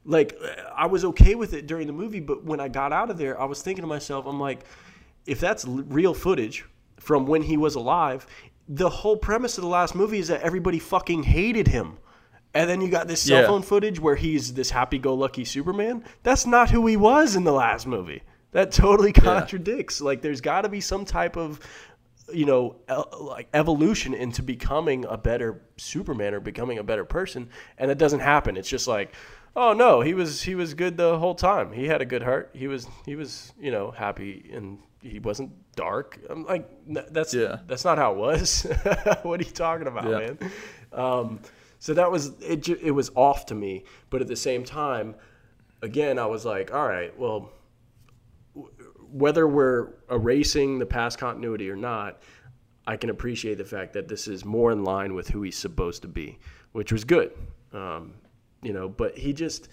[0.05, 0.39] Like,
[0.75, 3.41] I was okay with it during the movie, but when I got out of there,
[3.41, 4.65] I was thinking to myself, I'm like,
[5.27, 6.65] if that's real footage
[6.99, 8.27] from when he was alive,
[8.69, 11.99] the whole premise of the last movie is that everybody fucking hated him.
[12.55, 13.47] And then you got this cell Yeah.
[13.47, 16.03] phone footage where he's this happy go lucky Superman.
[16.23, 18.23] That's not who he was in the last movie.
[18.53, 20.01] That totally contradicts.
[20.01, 21.61] Like, there's got to be some type of,
[22.33, 27.49] you know, el- like evolution into becoming a better Superman or becoming a better person.
[27.79, 28.57] And that doesn't happen.
[28.57, 29.15] It's just like,
[29.57, 31.73] oh no, he was he was good the whole time.
[31.73, 32.51] He had a good heart.
[32.55, 36.19] He was he was you know happy and he wasn't dark.
[36.29, 36.69] I'm like
[37.13, 37.59] that's Yeah.
[37.67, 38.63] that's not how it was.
[39.23, 40.19] what are you talking about, Yeah.
[40.19, 40.39] man?
[40.93, 41.41] Um,
[41.79, 42.69] so that was it.
[42.69, 45.15] It was off to me, but at the same time,
[45.83, 47.53] again, I was like, all right, well,
[49.11, 52.21] whether we're erasing the past continuity or not,
[52.87, 56.03] I can appreciate the fact that this is more in line with who he's supposed
[56.03, 56.39] to be,
[56.73, 57.33] which was good.
[57.73, 58.15] Um,
[58.63, 59.69] you know, but he just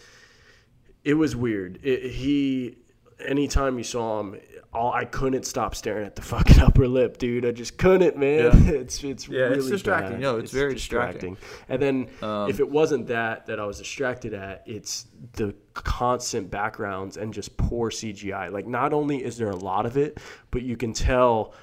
[1.04, 1.80] it was weird.
[1.84, 2.78] It, he
[3.26, 4.40] anytime you saw him,
[4.74, 7.46] all I couldn't stop staring at the fucking upper lip, dude.
[7.46, 8.44] I just couldn't, man.
[8.66, 8.72] Yeah.
[8.82, 10.12] It's it's Yeah, it's really distracting.
[10.14, 10.22] bad.
[10.22, 11.38] No, it's very distracting.
[11.70, 16.52] And then Um, if it wasn't that that I was distracted at, it's the constant
[16.52, 18.52] backgrounds and just poor CGI.
[18.52, 20.20] Like not only is there a lot of it,
[20.52, 21.54] but you can tell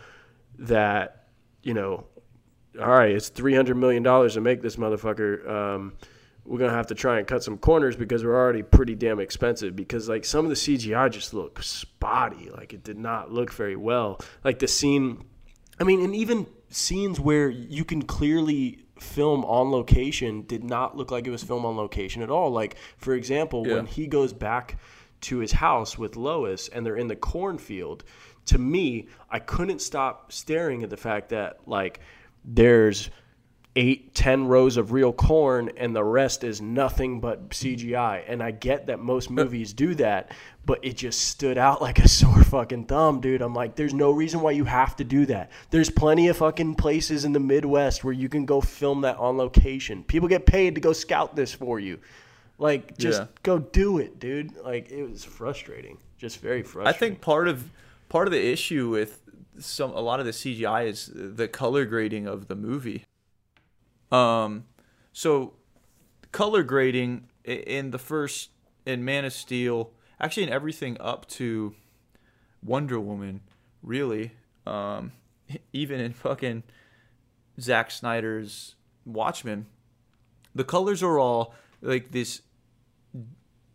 [0.59, 1.27] that
[1.63, 2.05] you know,
[2.81, 5.49] all right, it's three hundred million dollars to make this motherfucker.
[5.49, 5.93] Um,
[6.45, 9.75] we're gonna have to try and cut some corners because we're already pretty damn expensive.
[9.75, 12.51] Because like some of the CGI just look spotty.
[12.51, 14.21] Like it did not look very well.
[14.43, 15.25] Like the scene,
[15.81, 21.11] I mean, and even scenes where you can clearly film on location did not look
[21.11, 22.51] like it was filmed on location at all.
[22.51, 24.79] Like for example, when he goes back
[25.23, 28.05] to his house with Lois and they're in the cornfield,
[28.47, 32.01] to me, I couldn't stop staring at the fact that like
[32.45, 33.11] there's
[33.77, 38.23] eight, ten rows of real corn and the rest is nothing but CGI.
[38.29, 40.31] And I get that most movies do that,
[40.65, 43.43] but it just stood out like a sore fucking thumb, dude.
[43.43, 45.51] I'm like, there's no reason why you have to do that.
[45.71, 49.37] There's plenty of fucking places in the Midwest where you can go film that on
[49.37, 50.05] location.
[50.05, 51.99] People get paid to go scout this for you.
[52.59, 53.27] Like, just Yeah.
[53.43, 54.57] go do it, dude.
[54.57, 55.99] Like, it was frustrating.
[56.17, 56.95] Just very frustrating.
[56.95, 57.69] I think part of
[58.09, 59.21] part of the issue with
[59.59, 63.05] some a lot of the CGI is the color grading of the movie.
[64.15, 64.65] Um,
[65.13, 65.55] so
[66.31, 68.51] color grading in the first
[68.87, 71.75] in Man of Steel, actually in everything up to
[72.63, 73.41] Wonder Woman,
[73.83, 74.33] really,
[74.67, 75.13] um,
[75.73, 76.63] even in fucking
[77.61, 79.67] Zack Snyder's Watchmen,
[80.55, 82.43] the colors are all like this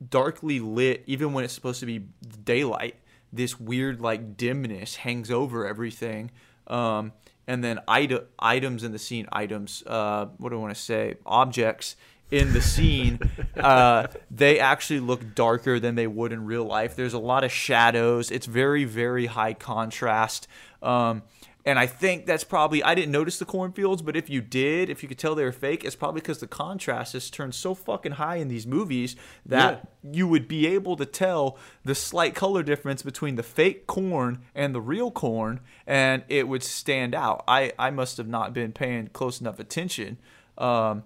[0.08, 2.06] darkly lit, even when it's supposed to be
[2.44, 2.96] daylight.
[3.32, 6.32] This weird like dimness hangs over everything.
[6.66, 7.12] Um,
[7.50, 11.16] and then ite- items in the scene, items, uh, what do I want to say?
[11.26, 11.96] Objects
[12.30, 13.20] in the scene,
[13.58, 16.96] uh, they actually look darker than they would in real life.
[16.96, 18.30] There's a lot of shadows.
[18.30, 20.48] It's very, very high contrast.
[20.84, 21.24] Um,
[21.70, 25.04] and I think that's probably I didn't notice the cornfields, but if you did, if
[25.04, 28.14] you could tell they were fake, it's probably because the contrast has turned so fucking
[28.14, 33.04] high in these movies that you would be able to tell the slight color difference
[33.04, 37.44] between the fake corn and the real corn, and it would stand out.
[37.48, 40.18] I I must have not been paying close enough attention.
[40.58, 41.04] Um,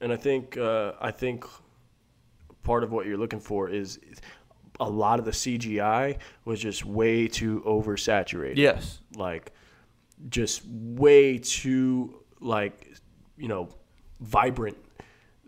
[0.00, 1.44] And I think uh, I think
[2.62, 3.98] part of what you're looking for is
[4.78, 8.56] a lot of the CGI was just way too oversaturated.
[8.58, 9.52] yes, Like
[10.28, 12.94] just way too like
[13.36, 13.68] you know
[14.20, 14.76] vibrant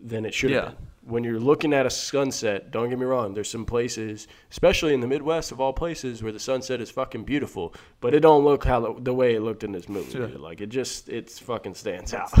[0.01, 0.87] than it should have been.
[1.03, 4.99] When you're looking at a sunset, don't get me wrong, there's some places, especially in
[4.99, 8.63] the Midwest of all places where the sunset is fucking beautiful, but it don't look
[8.63, 10.11] how the way it looked in this movie.
[10.11, 10.27] Sure.
[10.27, 12.31] Like it just it's fucking stands out.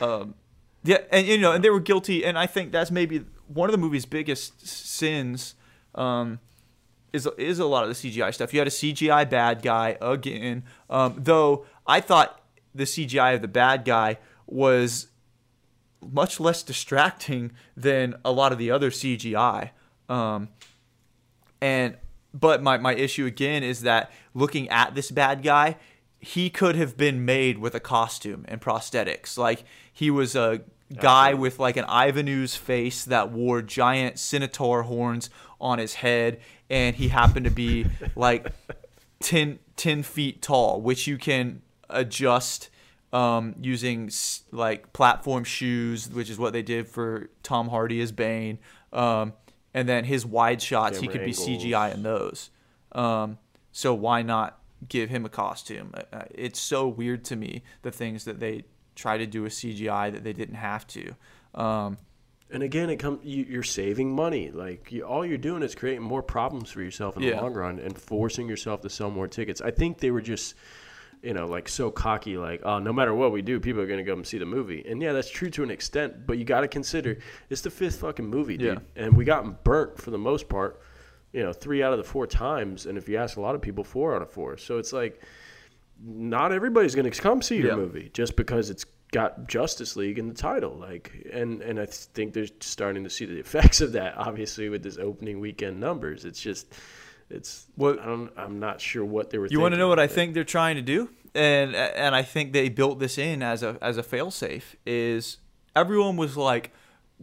[0.82, 3.72] Yeah, and you know, and they were guilty, and I think that's maybe one of
[3.72, 5.54] the movie's biggest sins.
[5.94, 6.40] Um,
[7.12, 8.52] is is a lot of the CGI stuff.
[8.52, 12.40] You had a CGI bad guy again, um, though I thought
[12.74, 15.08] the CGI of the bad guy was
[16.00, 19.70] much less distracting than a lot of the other CGI.
[20.08, 20.48] Um,
[21.60, 21.96] and
[22.32, 25.76] but my, my issue again is that looking at this bad guy,
[26.18, 29.36] he could have been made with a costume and prosthetics.
[29.36, 30.62] Like he was a
[30.96, 36.96] guy with like an Ivanhoe's face that wore giant centaur horns on his head, and
[36.96, 38.52] he happened to be like
[39.20, 42.70] 10, 10 feet tall, which you can adjust
[43.12, 44.10] um, using
[44.52, 48.58] like platform shoes, which is what they did for Tom Hardy as Bane.
[48.92, 49.32] Um,
[49.74, 51.32] and then his wide shots, he Camera could be.
[51.32, 52.50] CGI in those.
[52.92, 53.38] Um,
[53.72, 55.92] so why not give him a costume?
[55.94, 59.52] Uh, uh, It's so weird to me the things that they try to do with
[59.52, 61.14] CGI that they didn't have to.
[61.54, 61.98] Um,
[62.52, 64.50] And again, it comes you, you're saving money.
[64.50, 67.36] Like you, all you're doing is creating more problems for yourself in Yeah.
[67.36, 69.60] the long run and forcing yourself to sell more tickets.
[69.60, 70.54] I think they were just,
[71.22, 72.36] you know, like so cocky.
[72.36, 74.46] Like, oh, no matter what we do, people are going to go and see the
[74.46, 74.84] movie.
[74.88, 76.26] And yeah, that's true to an extent.
[76.26, 77.18] But you got to consider
[77.50, 78.80] it's the fifth fucking movie, dude.
[78.96, 80.80] And we got burnt for the most part.
[81.32, 82.86] You know, three out of the four times.
[82.86, 84.56] And if you ask a lot of people, four out of four.
[84.56, 85.20] So it's like,
[86.02, 87.76] not everybody's going to come see your Yeah.
[87.76, 90.76] movie just because it's got Justice League in the title.
[90.76, 94.16] Like, and and I think they're starting to see the effects of that.
[94.16, 96.72] Obviously, with this opening weekend numbers, it's just,
[97.28, 97.66] it's.
[97.76, 98.30] What- I don't.
[98.36, 99.46] I'm not sure what they were.
[99.48, 102.52] You want to know what I think they're trying to do, and and I think
[102.52, 104.74] they built this in as a as a failsafe.
[104.86, 105.38] Is
[105.74, 106.72] everyone was like,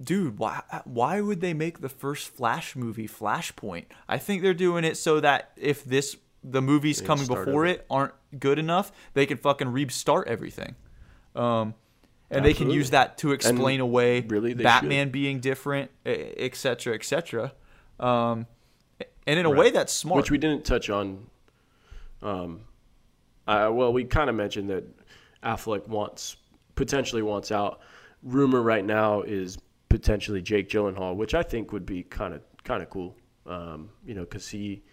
[0.02, 3.86] dude, why why would they make the first Flash movie Flashpoint?
[4.08, 8.13] I think they're doing it so that if this the movies coming before it aren't
[8.39, 10.76] good enough, they can fucking restart everything.
[11.38, 11.73] Um,
[12.30, 16.95] and they can use that to explain away really, Batman being different, e- et cetera,
[16.95, 17.54] et cetera.
[18.00, 18.47] Um,
[19.26, 20.17] and in a way, that's smart.
[20.17, 21.28] Which we didn't touch on.
[22.21, 22.62] Um,
[23.47, 24.84] well, we kind of mentioned that
[25.43, 26.38] Affleck wants
[26.76, 27.80] potentially wants out.
[28.23, 29.58] Rumor right now is
[29.89, 33.15] potentially Jake Gyllenhaal, which I think would be kind of kind of cool.
[33.45, 34.84] Um, you know, because he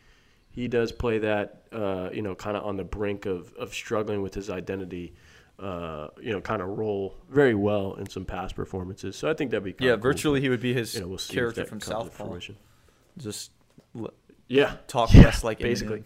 [0.51, 4.23] he does play that uh, you know kind of on the brink of of struggling
[4.23, 5.15] with his identity.
[5.59, 9.15] Uh, you know, kind of role very well in some past performances.
[9.15, 10.03] So I think that'd be yeah, cool.
[10.03, 12.39] virtually he would be his You know, we'll character from Southpaw.
[13.17, 13.53] Just
[13.97, 14.13] l-
[14.49, 16.03] Yeah, talk Yeah, less like basically.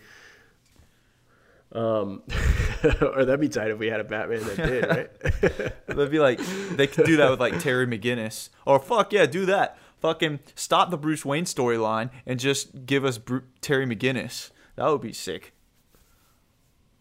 [1.72, 2.22] Um,
[3.02, 5.86] or that'd be tight if we had a Batman that did, right?
[5.96, 6.38] They'd be like,
[6.76, 9.78] they could do that with like Terry McGinnis, or fuck yeah, do that.
[10.00, 14.50] Fucking stop the Bruce Wayne storyline and just give us Bru- Terry McGinnis.
[14.76, 15.52] That would be sick.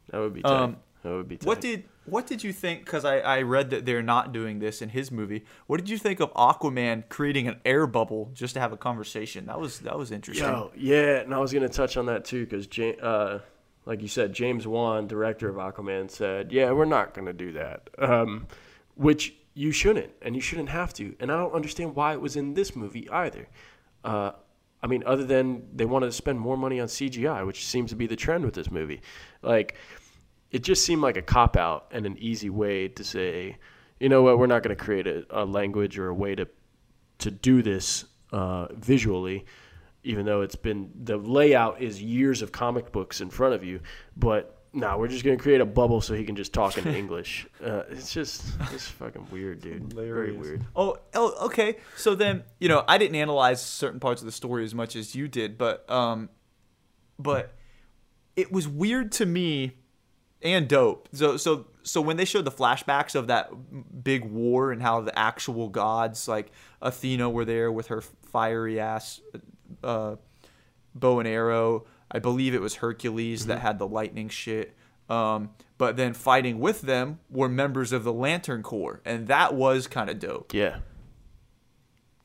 [0.10, 0.52] that would be tight.
[0.52, 1.48] Um, that would be tight.
[1.48, 2.86] What did what did you think?
[2.86, 5.44] Because I, I read that they're not doing this in his movie.
[5.68, 9.46] What did you think of Aquaman creating an air bubble just to have a conversation?
[9.46, 10.48] That was that was interesting.
[10.48, 12.68] Yo, yeah, and I was gonna touch on that too because,
[13.02, 13.40] uh,
[13.86, 17.90] like you said, James Wan, director of Aquaman, said, "Yeah, we're not gonna do that,"
[18.00, 18.48] um,
[18.96, 21.16] which you shouldn't, and you shouldn't have to.
[21.20, 23.48] And I don't understand why it was in this movie either.
[24.04, 24.32] Uh,
[24.82, 27.96] I mean, other than they wanted to spend more money on CGI, which seems to
[27.96, 29.02] be the trend with this movie,
[29.42, 29.76] like
[30.52, 33.58] it just seemed like a cop out and an easy way to say,
[34.00, 36.48] you know what, we're not going to create a, a language or a way to
[37.20, 39.44] to do this uh, visually,
[40.04, 43.80] even though it's been the layout is years of comic books in front of you,
[44.16, 44.54] but.
[44.74, 47.48] No, nah, we're just gonna create a bubble so he can just talk in English.
[47.64, 49.92] Uh, it's just, it's fucking weird, dude.
[49.92, 50.66] Very weird.
[50.76, 51.78] Oh, oh, okay.
[51.96, 55.16] So then, you know, I didn't analyze certain parts of the story as much as
[55.16, 56.30] you did, but um,
[57.18, 57.56] but
[58.36, 59.77] it was weird to me
[60.42, 61.10] and dope.
[61.14, 63.52] So so so when they showed the flashbacks of that
[64.04, 69.22] big war and how the actual gods like Athena were there with her fiery ass
[69.84, 70.16] uh,
[70.94, 71.86] bow and arrow.
[72.10, 73.50] I believe it was Hercules mm-hmm.
[73.50, 74.76] that had the lightning shit.
[75.10, 79.88] Um, but then fighting with them were members of the Lantern Corps, and that was
[79.88, 80.54] kind of dope.
[80.54, 80.80] Yeah.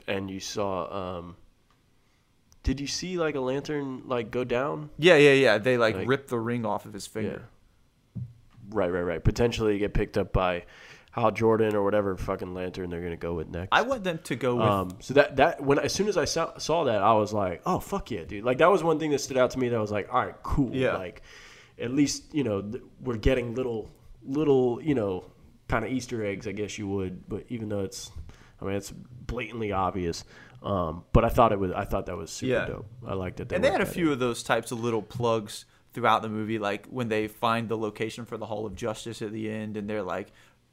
[0.08, 1.36] And you saw um,
[2.62, 4.90] did you see like a lantern like go down?
[4.98, 5.58] Yeah, yeah, yeah.
[5.58, 7.48] They like, like rip the ring off of his finger.
[8.70, 9.22] Right, right, right.
[9.22, 10.64] Potentially get picked up by
[11.12, 13.68] Hal Jordan or whatever fucking lantern they're gonna go with next.
[13.70, 14.66] I want them to go with.
[14.66, 17.60] Um, so that that when as soon as I saw, saw that, I was like,
[17.66, 18.44] oh fuck yeah, dude!
[18.44, 19.68] Like that was one thing that stood out to me.
[19.68, 20.74] That was like, all right, cool.
[20.74, 20.96] Yeah.
[20.96, 21.22] Like
[21.78, 23.90] at least you know th- we're getting little
[24.24, 25.24] little you know
[25.68, 27.28] kind of Easter eggs, I guess you would.
[27.28, 28.10] But even though it's,
[28.60, 30.24] I mean, it's blatantly obvious.
[30.62, 32.66] Um, but I thought it was I thought that was super yeah.
[32.66, 32.86] dope.
[33.06, 33.50] I liked it.
[33.50, 36.58] They and they had a few of those types of little plugs throughout the movie,
[36.58, 39.88] like when they find the location for the Hall of Justice at the end, and
[39.88, 40.32] they're like,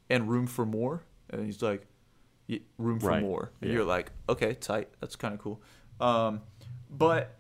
[0.10, 1.88] "And room for more," and he's like,
[2.78, 3.22] "Room for right.
[3.22, 3.78] more." And yeah.
[3.78, 4.90] you're like, "Okay, tight.
[5.00, 5.62] That's kind of cool."
[6.00, 6.42] Um,
[6.90, 7.36] but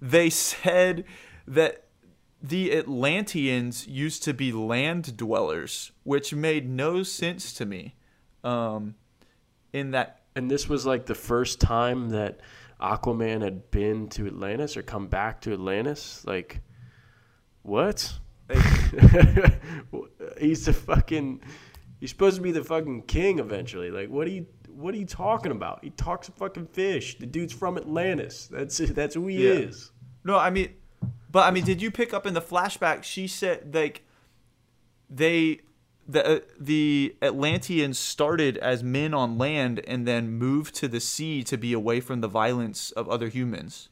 [0.00, 1.04] they said
[1.46, 1.84] that
[2.40, 7.94] the Atlanteans used to be land dwellers, which made no sense to me.
[8.44, 8.94] Um,
[9.72, 12.40] in that and this was like the first time that
[12.80, 16.24] Aquaman had been to Atlantis or come back to Atlantis.
[16.26, 16.60] Like,
[17.62, 18.12] what?
[20.38, 21.40] he's the fucking.
[22.00, 23.90] He's supposed to be the fucking king eventually.
[23.90, 24.46] Like, what are you?
[24.68, 25.82] What are you talking about?
[25.82, 27.18] He talks a fucking fish.
[27.18, 28.46] The dude's from Atlantis.
[28.46, 29.54] That's That's who he yeah.
[29.54, 29.90] is.
[30.24, 30.74] No, I mean,
[31.30, 33.02] but I mean, did you pick up in the flashback?
[33.02, 34.02] She said like
[35.10, 35.60] they
[36.08, 41.44] the uh, the Atlanteans started as men on land and then moved to the sea
[41.44, 43.90] to be away from the violence of other humans.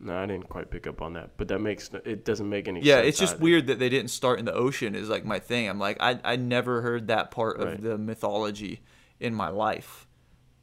[0.00, 2.80] No, I didn't quite pick up on that, but that makes it doesn't make any
[2.80, 3.04] yeah, sense.
[3.04, 3.44] Yeah, it's just either.
[3.44, 5.68] weird that they didn't start in the ocean is like my thing.
[5.68, 7.82] I'm like I I never heard that part of right.
[7.82, 8.82] the mythology
[9.20, 10.08] in my life.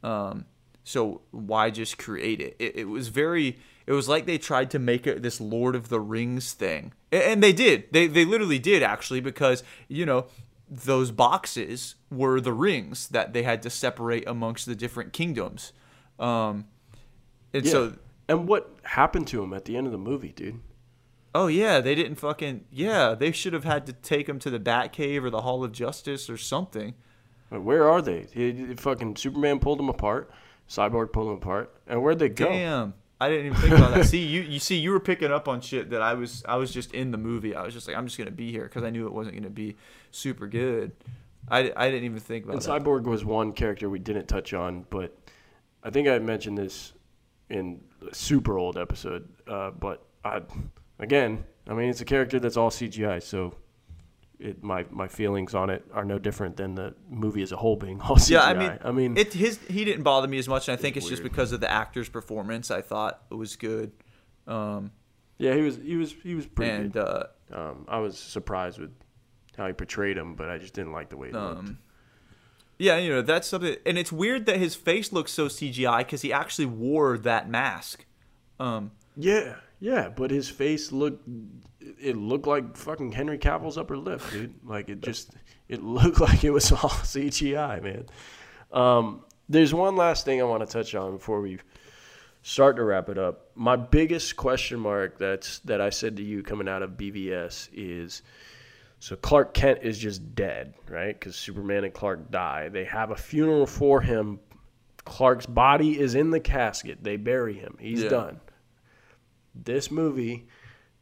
[0.02, 0.44] Um
[0.84, 2.56] so why just create it?
[2.58, 3.58] It, it was very
[3.90, 7.42] it was like they tried to make it this Lord of the Rings thing, and
[7.42, 7.86] they did.
[7.90, 10.26] They they literally did actually because you know
[10.68, 15.72] those boxes were the rings that they had to separate amongst the different kingdoms.
[16.20, 16.66] Um,
[17.52, 17.72] and yeah.
[17.72, 17.96] so
[18.28, 20.60] and what happened to him at the end of the movie, dude?
[21.34, 23.16] Oh yeah, they didn't fucking yeah.
[23.18, 26.30] They should have had to take him to the Batcave or the Hall of Justice
[26.30, 26.94] or something.
[27.48, 28.28] Where are they?
[28.32, 30.30] He, fucking Superman pulled them apart.
[30.68, 31.74] Cyborg pulled them apart.
[31.88, 32.48] And where'd they go?
[32.48, 32.94] Damn.
[33.20, 34.06] I didn't even think about that.
[34.06, 36.72] see, you you see, you were picking up on shit that I was I was
[36.72, 37.54] just in the movie.
[37.54, 39.50] I was just like, I'm just gonna be here because I knew it wasn't gonna
[39.50, 39.76] be
[40.10, 40.92] super good.
[41.48, 42.54] I, I didn't even think about.
[42.54, 42.82] And that.
[42.84, 45.16] Cyborg was one character we didn't touch on, but
[45.82, 46.92] I think I mentioned this
[47.48, 49.28] in a super old episode.
[49.46, 50.42] Uh, but I,
[50.98, 53.54] again, I mean, it's a character that's all CGI, so
[54.40, 57.76] it, my my feelings on it are no different than the movie as a whole
[57.76, 58.30] being all CGI.
[58.30, 60.80] Yeah, I mean, I mean, it his he didn't bother me as much, and I
[60.80, 61.10] think it's weird.
[61.12, 62.70] just because of the actor's performance.
[62.70, 63.92] I thought it was good.
[64.46, 64.92] Um,
[65.38, 67.02] yeah, he was he was he was pretty and, good.
[67.02, 68.90] Uh, um, I was surprised with
[69.56, 71.70] how he portrayed him, but I just didn't like the way he um, looked.
[72.78, 76.22] Yeah, you know that's something, and it's weird that his face looks so CGI because
[76.22, 78.06] he actually wore that mask.
[78.58, 81.26] Um, yeah, yeah, but his face looked
[81.80, 84.54] it looked like fucking Henry Cavill's upper lip, dude.
[84.64, 85.30] Like it just
[85.68, 88.06] it looked like it was all CGI, man.
[88.72, 91.58] Um, there's one last thing I want to touch on before we
[92.42, 93.50] start to wrap it up.
[93.54, 98.22] My biggest question mark that's that I said to you coming out of BVS is
[98.98, 101.18] so Clark Kent is just dead, right?
[101.18, 102.68] Because Superman and Clark die.
[102.68, 104.40] They have a funeral for him.
[105.06, 107.02] Clark's body is in the casket.
[107.02, 107.78] They bury him.
[107.80, 108.10] He's yeah.
[108.10, 108.40] done.
[109.54, 110.46] This movie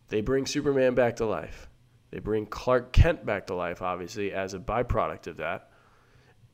[0.08, 1.68] they bring Superman back to life.
[2.10, 5.70] They bring Clark Kent back to life, obviously, as a byproduct of that.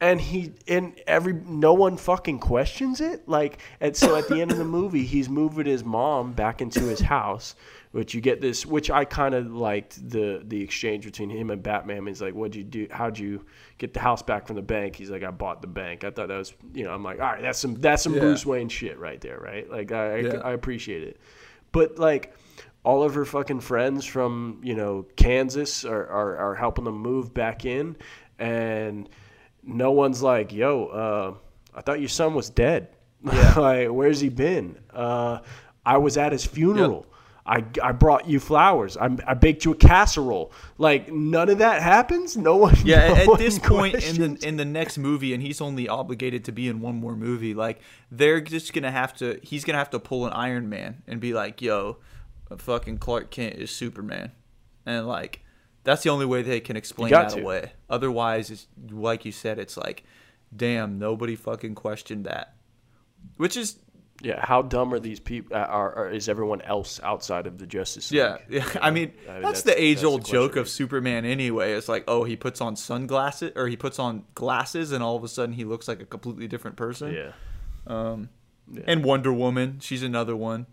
[0.01, 3.28] And he and every no one fucking questions it.
[3.28, 6.80] Like and so at the end of the movie, he's moving his mom back into
[6.80, 7.55] his house,
[7.92, 12.07] which you get this which I kinda liked the the exchange between him and Batman.
[12.09, 13.47] He's like, What'd you do how'd you
[13.78, 14.97] get the house back from the bank?
[14.97, 16.03] He's like, I bought the bank.
[16.03, 18.20] I thought that was you know, I'm like, all right, that's some that's some yeah.
[18.20, 19.70] Bruce Wayne shit right there, right?
[19.70, 20.34] Like I yeah.
[20.38, 21.20] I, I appreciate it.
[21.74, 22.32] But like
[22.84, 27.34] all of her fucking friends from you know Kansas are are, are helping them move
[27.34, 27.96] back in,
[28.38, 29.08] and
[29.64, 31.34] no one's like, "Yo, uh,
[31.76, 32.88] I thought your son was dead.
[33.24, 33.54] Yeah.
[33.58, 34.78] like, where's he been?
[34.90, 35.40] Uh,
[35.84, 37.06] I was at his funeral."
[37.47, 38.97] I, I brought you flowers.
[38.97, 40.51] I, I baked you a casserole.
[40.78, 42.36] Like none of that happens.
[42.36, 42.74] No one.
[42.84, 45.88] Yeah, no at, one this point in the in the next movie, and he's only
[45.88, 47.53] obligated to be in one more movie.
[47.53, 47.80] Like
[48.11, 49.38] they're just gonna have to.
[49.42, 51.99] He's gonna have to pull an Iron Man and be like, "Yo,
[52.57, 54.32] fucking Clark Kent is Superman,"
[54.86, 55.42] and like
[55.84, 57.40] that's the only way they can explain that to.
[57.40, 57.72] away.
[57.90, 60.03] Otherwise, it's like you said, it's like,
[60.55, 62.55] damn, nobody fucking questioned that.
[63.36, 63.76] Which is
[64.24, 65.56] Yeah, how dumb are these people?
[65.56, 68.18] Are, are is everyone else outside of the Justice League?
[68.18, 68.64] Yeah, yeah.
[68.80, 71.72] I mean, I mean, that's, that's- the age old the joke of Superman anyway.
[71.74, 75.24] It's like, oh, he puts on sunglasses or he puts on glasses, and all of
[75.24, 77.12] a sudden he looks like a completely different person.
[77.14, 77.32] Yeah,
[77.86, 78.30] Um,
[78.86, 80.66] and Wonder Woman, she's another one.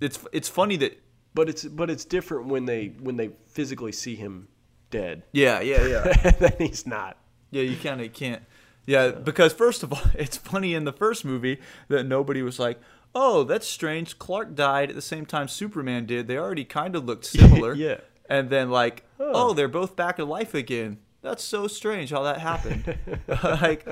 [0.00, 1.00] It's it's funny that
[1.34, 4.48] but it's but it's different when they when they physically see him
[4.90, 5.22] dead.
[5.32, 7.16] yeah, yeah, yeah, then he's not.
[7.50, 7.62] yeah.
[7.62, 8.42] You kind of can't.
[8.86, 12.80] Yeah, because first of all, it's funny in the first movie that nobody was like,
[13.14, 14.18] "Oh, that's strange.
[14.18, 16.26] Clark died at the same time Superman did.
[16.26, 17.98] They already kind of looked similar." Yeah.
[18.28, 22.38] And then like, "Oh, they're both back to life again." That's so strange how that
[22.38, 22.98] happened.
[23.44, 23.86] like,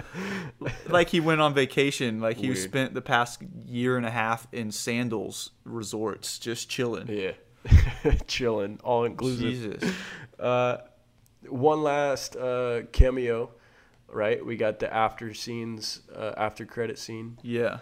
[0.88, 2.20] like he went on vacation.
[2.20, 2.58] Like he Weird.
[2.58, 7.06] spent the past year and a half in sandals resorts, just chilling.
[7.06, 7.32] Yeah,
[8.26, 9.80] chilling, all inclusive.
[9.80, 9.94] Jesus.
[10.40, 10.78] Uh,
[11.48, 13.52] one last uh, cameo,
[14.12, 14.44] right?
[14.44, 17.38] We got the after scenes, uh, after credit scene.
[17.42, 17.78] Yeah.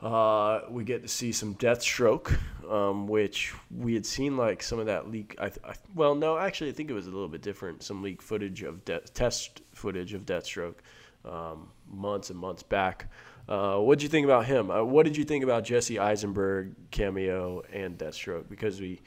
[0.00, 2.36] Uh, we get to see some Deathstroke,
[2.70, 5.34] um, which we had seen like some of that leak.
[5.38, 7.82] I, th- I well, no, actually, I think it was a little bit different.
[7.82, 10.76] Some leak footage of de- test footage of Deathstroke
[11.24, 13.08] um, months and months back.
[13.48, 14.70] Uh, what did you think about him?
[14.70, 18.48] Uh, what did you think about Jesse Eisenberg cameo and Deathstroke?
[18.48, 19.00] Because we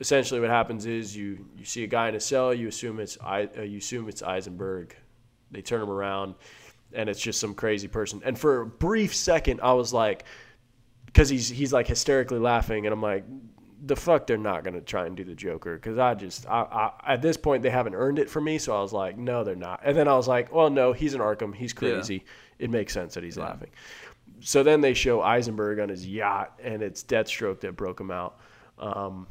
[0.00, 3.18] essentially what happens is you you see a guy in a cell, you assume it's
[3.20, 4.96] I, uh, you assume it's Eisenberg.
[5.50, 6.34] They turn him around,
[6.92, 8.22] and it's just some crazy person.
[8.24, 10.24] And for a brief second, I was like,
[11.06, 13.24] because he's he's like hysterically laughing, and I'm like,
[13.86, 17.14] the fuck, they're not gonna try and do the Joker, because I just I, I
[17.14, 19.56] at this point they haven't earned it for me, so I was like, no, they're
[19.56, 19.80] not.
[19.84, 22.24] And then I was like, well, no, he's an Arkham, he's crazy.
[22.58, 23.70] It makes sense that he's laughing.
[24.40, 28.38] So then they show Eisenberg on his yacht, and it's Deathstroke that broke him out.
[28.78, 29.26] Um,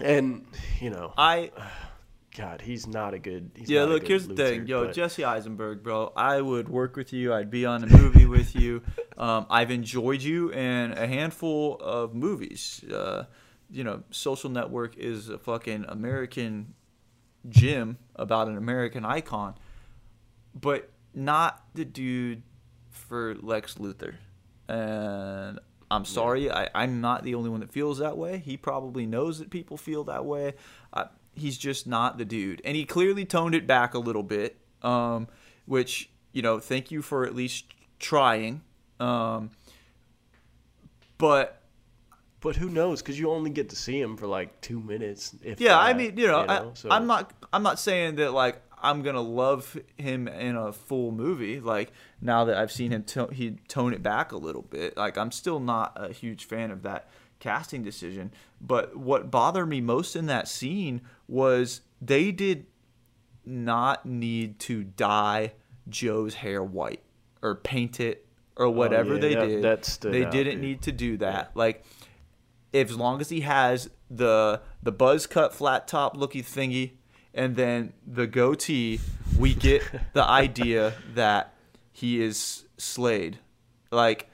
[0.00, 0.46] and
[0.80, 1.50] you know, I
[2.36, 3.52] God, he's not a good.
[3.54, 3.80] He's yeah.
[3.80, 6.12] not a Look, here's the thing, yo, but- Jesse Eisenberg, bro.
[6.16, 7.32] I would work with you.
[7.32, 8.82] I'd be on a movie with you.
[9.16, 12.82] Um, I've enjoyed you in a handful of movies.
[12.82, 13.26] Uh,
[13.70, 16.74] you know, Social Network is a fucking American
[17.48, 19.54] gym about an American icon,
[20.52, 22.42] but not the dude
[22.90, 24.14] for Lex Luthor.
[24.68, 25.60] And
[25.92, 28.38] I'm sorry, I, I'm not the only one that feels that way.
[28.38, 30.54] He probably knows that people feel that way.
[30.92, 32.60] I, he's just not the dude.
[32.64, 35.28] And he clearly toned it back a little bit, um,
[35.66, 37.66] which, you know, thank you for at least
[37.98, 38.62] trying.
[39.00, 39.50] Um,
[41.18, 41.60] but
[42.40, 43.00] But who knows?
[43.00, 45.34] Because you only get to see him for like two minutes.
[45.42, 48.60] If Yeah, I mean, you know, so- I, I'm not, I'm not saying that like
[48.82, 51.58] I'm gonna love him in a full movie.
[51.60, 54.96] Like now that I've seen him, to- he tone it back a little bit.
[54.96, 57.08] Like I'm still not a huge fan of that
[57.40, 58.30] casting decision.
[58.60, 62.66] But what bothered me most in that scene was they did
[63.44, 65.52] not need to dye
[65.88, 67.02] Joe's hair white
[67.42, 69.62] or paint it or oh, whatever Oh, yeah, they that- did.
[69.62, 70.62] that they out, didn't dude.
[70.62, 71.50] need to do that.
[71.54, 71.84] Like
[72.72, 76.92] as long as he has the the buzz cut flat top looky thingy
[77.34, 79.00] and then the goatee,
[79.38, 81.54] we get the idea that
[81.92, 83.38] he is Slade.
[83.90, 84.28] Like,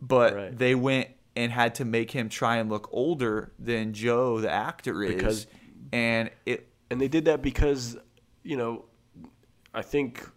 [0.00, 0.58] but Right.
[0.58, 5.02] they went and had to make him try and look older than Joe the actor
[5.02, 5.46] is, Because-
[5.92, 7.96] and it and they did that because
[8.42, 8.84] you know
[9.74, 10.28] i think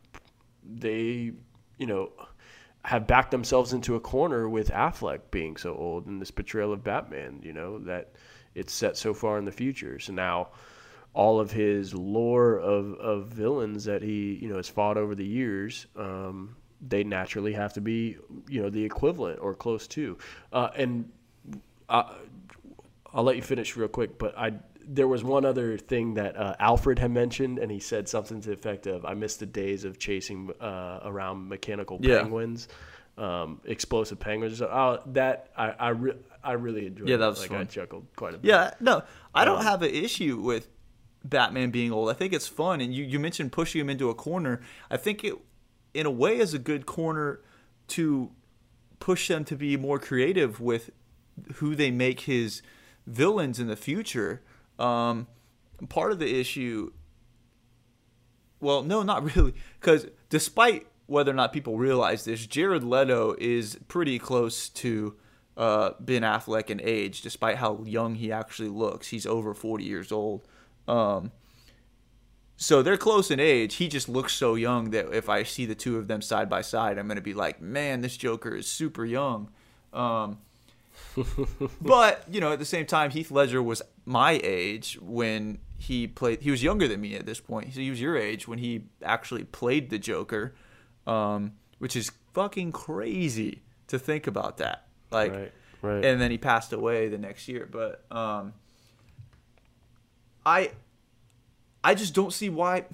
[0.64, 1.32] they
[1.78, 2.12] you know
[2.84, 6.84] have backed themselves into a corner with affleck being so old in this portrayal of
[6.84, 8.14] batman you know that
[8.56, 9.99] it's set so far in the future.
[9.99, 10.47] So now
[11.14, 15.26] all of his lore of, of villains that he you know has fought over the
[15.26, 18.18] years um, they naturally have to be
[18.49, 20.18] you know the equivalent or close to.
[20.51, 21.12] Uh, and
[21.89, 22.16] uh,
[23.14, 24.53] I'll let you finish real quick, but I
[24.88, 28.48] there was one other thing that uh, Alfred had mentioned, and he said something to
[28.48, 32.22] the effect of, "I miss the days of chasing uh, around mechanical Yeah.
[32.22, 32.68] penguins,
[33.18, 37.10] um, explosive penguins." So, uh, that I I, re- I really enjoyed.
[37.10, 37.62] Yeah, that was like fun.
[37.62, 38.48] I chuckled quite a bit.
[38.50, 40.68] Yeah, no, I don't Um, have an issue with
[41.24, 42.10] Batman being old.
[42.10, 44.62] I think it's fun, and you you mentioned pushing him into a corner.
[44.92, 45.34] I think it,
[45.94, 47.42] in a way, is a good corner
[47.90, 48.32] to
[49.00, 50.90] push them to be more creative with
[51.56, 52.62] who they make his
[53.08, 54.42] villains in the future,
[54.80, 55.28] um,
[55.90, 56.92] part of the issue.
[58.60, 63.78] Well, no, not really, because despite whether or not people realize this, Jared Leto is
[63.88, 65.16] pretty close to
[65.58, 69.10] uh, Ben Affleck in age, despite how young he actually looks.
[69.10, 70.48] He's over 40 years old.
[70.88, 71.32] Um,
[72.58, 73.76] so they're close in age.
[73.76, 76.62] He just looks so young that if I see the two of them side by
[76.62, 79.50] side, I'm going to be like, man, this Joker is super young.
[79.92, 80.40] Um,
[81.82, 86.41] but, you know, at the same time, Heath Ledger was my age when he played.
[86.41, 87.74] He was younger than me at this point.
[87.74, 90.56] So he was your age when he actually played the Joker,
[91.08, 94.88] um, which is fucking crazy to think about that.
[95.12, 96.06] Like, Right, right.
[96.06, 97.68] and then he passed away the next year.
[97.72, 98.54] But um,
[100.46, 100.72] I,
[101.84, 102.86] I just don't see why.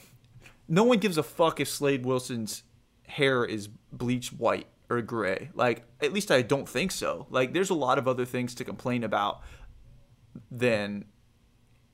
[0.67, 2.63] No one gives a fuck if Slade Wilson's
[3.07, 5.49] hair is bleached white or gray.
[5.53, 7.25] Like, at least I don't think so.
[7.29, 9.41] Like, there's a lot of other things to complain about
[10.51, 11.05] than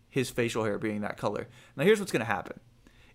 [0.10, 1.48] his facial hair being that color.
[1.76, 2.60] Now, here's what's gonna happen.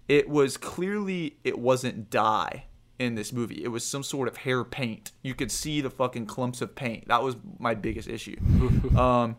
[0.09, 2.67] It was clearly it wasn't dye
[2.99, 3.65] in this movie.
[3.65, 5.11] It was some sort of hair paint.
[5.23, 7.09] You could see the fucking clumps of paint.
[7.09, 8.37] That was my biggest issue.
[8.97, 9.37] um,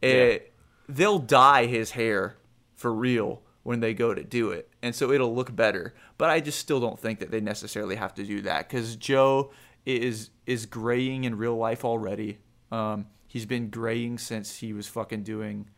[0.00, 0.52] it,
[0.88, 2.36] They'll dye his hair
[2.76, 5.94] for real when they go to do it, and so it'll look better.
[6.16, 9.50] But I just still don't think that they necessarily have to do that because Joe
[9.86, 12.38] is is graying in real life already.
[12.70, 15.68] Um, he's been graying since he was fucking doing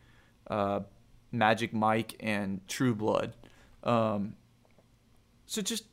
[0.47, 0.81] uh,
[1.31, 3.33] Magic Mike and True Blood.
[3.83, 4.35] Um,
[5.45, 5.85] so just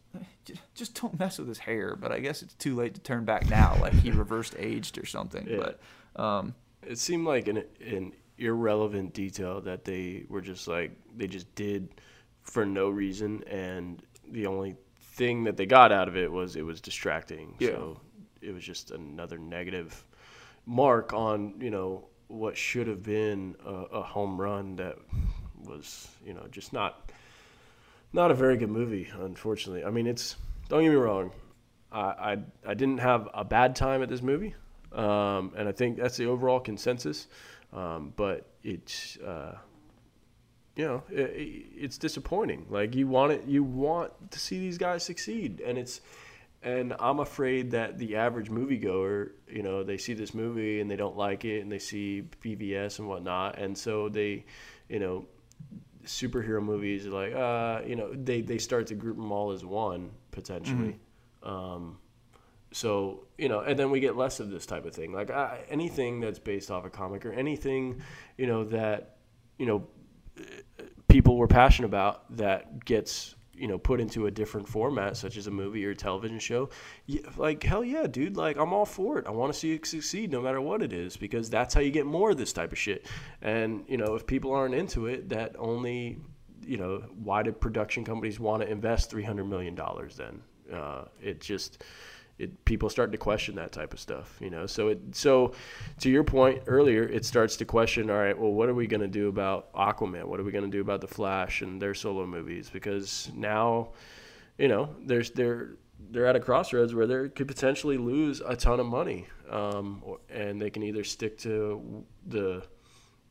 [0.74, 1.96] just don't mess with his hair.
[1.96, 3.76] But I guess it's too late to turn back now.
[3.80, 5.46] Like he reversed aged or something.
[5.48, 5.56] Yeah.
[6.14, 11.26] But um, it seemed like an an irrelevant detail that they were just like they
[11.26, 11.88] just did
[12.42, 14.74] for no reason and the only
[15.12, 17.70] thing that they got out of it was it was distracting Yeah.
[17.70, 18.00] so
[18.40, 20.04] it was just another negative
[20.66, 24.96] mark on you know what should have been a, a home run that
[25.64, 27.10] was you know just not
[28.12, 30.36] not a very good movie unfortunately i mean it's
[30.68, 31.32] don't get me wrong
[31.92, 34.54] i i, I didn't have a bad time at this movie
[34.92, 37.26] um, and i think that's the overall consensus
[37.72, 39.56] um, but it's uh,
[40.76, 42.66] you know it, it, it's disappointing.
[42.70, 45.60] Like you want it you want to see these guys succeed.
[45.60, 46.00] And it's
[46.62, 50.96] and i'm afraid that the average moviegoer you know they see this movie and they
[50.96, 53.58] don't like it and they see BVS and whatnot.
[53.58, 54.44] And so they
[54.88, 55.26] you know
[56.04, 59.64] superhero movies are like uh you know they they start to group them all as
[59.64, 60.98] one potentially.
[61.42, 61.98] Um
[62.72, 65.12] so you know and then we get less of this type of thing.
[65.12, 68.02] Like I, anything that's based off a comic or anything
[68.38, 69.16] you know that
[69.58, 69.86] you know
[71.08, 75.46] people were passionate about that gets you know put into a different format such as
[75.46, 76.70] a movie or a television show
[77.36, 79.26] like hell yeah dude like i'm all for it.
[79.26, 81.90] I want to see it succeed no matter what it is because that's how you
[81.90, 83.06] get more of this type of shit.
[83.42, 86.18] And you know if people aren't into it that only
[86.64, 90.40] you know why did production companies want to invest 300 million dollars then?
[90.72, 91.82] Uh, it just
[92.40, 94.66] it, people start to question that type of stuff, you know.
[94.66, 95.52] So it so
[96.00, 98.08] to your point earlier, it starts to question.
[98.08, 100.24] All right, well, what are we going to do about Aquaman?
[100.24, 102.70] What are we going to do about the Flash and their solo movies?
[102.70, 103.90] Because now,
[104.56, 105.72] you know, there's they're
[106.10, 110.18] they're at a crossroads where they could potentially lose a ton of money, um, or,
[110.30, 112.62] and they can either stick to the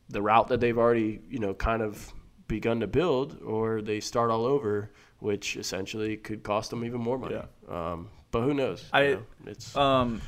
[0.08, 2.12] the route that they've already you know kind of
[2.46, 7.18] begun to build, or they start all over, which essentially could cost them even more
[7.18, 7.40] money.
[7.68, 8.84] Um, but who knows?
[8.92, 9.22] I- you know?
[9.46, 10.20] it's um,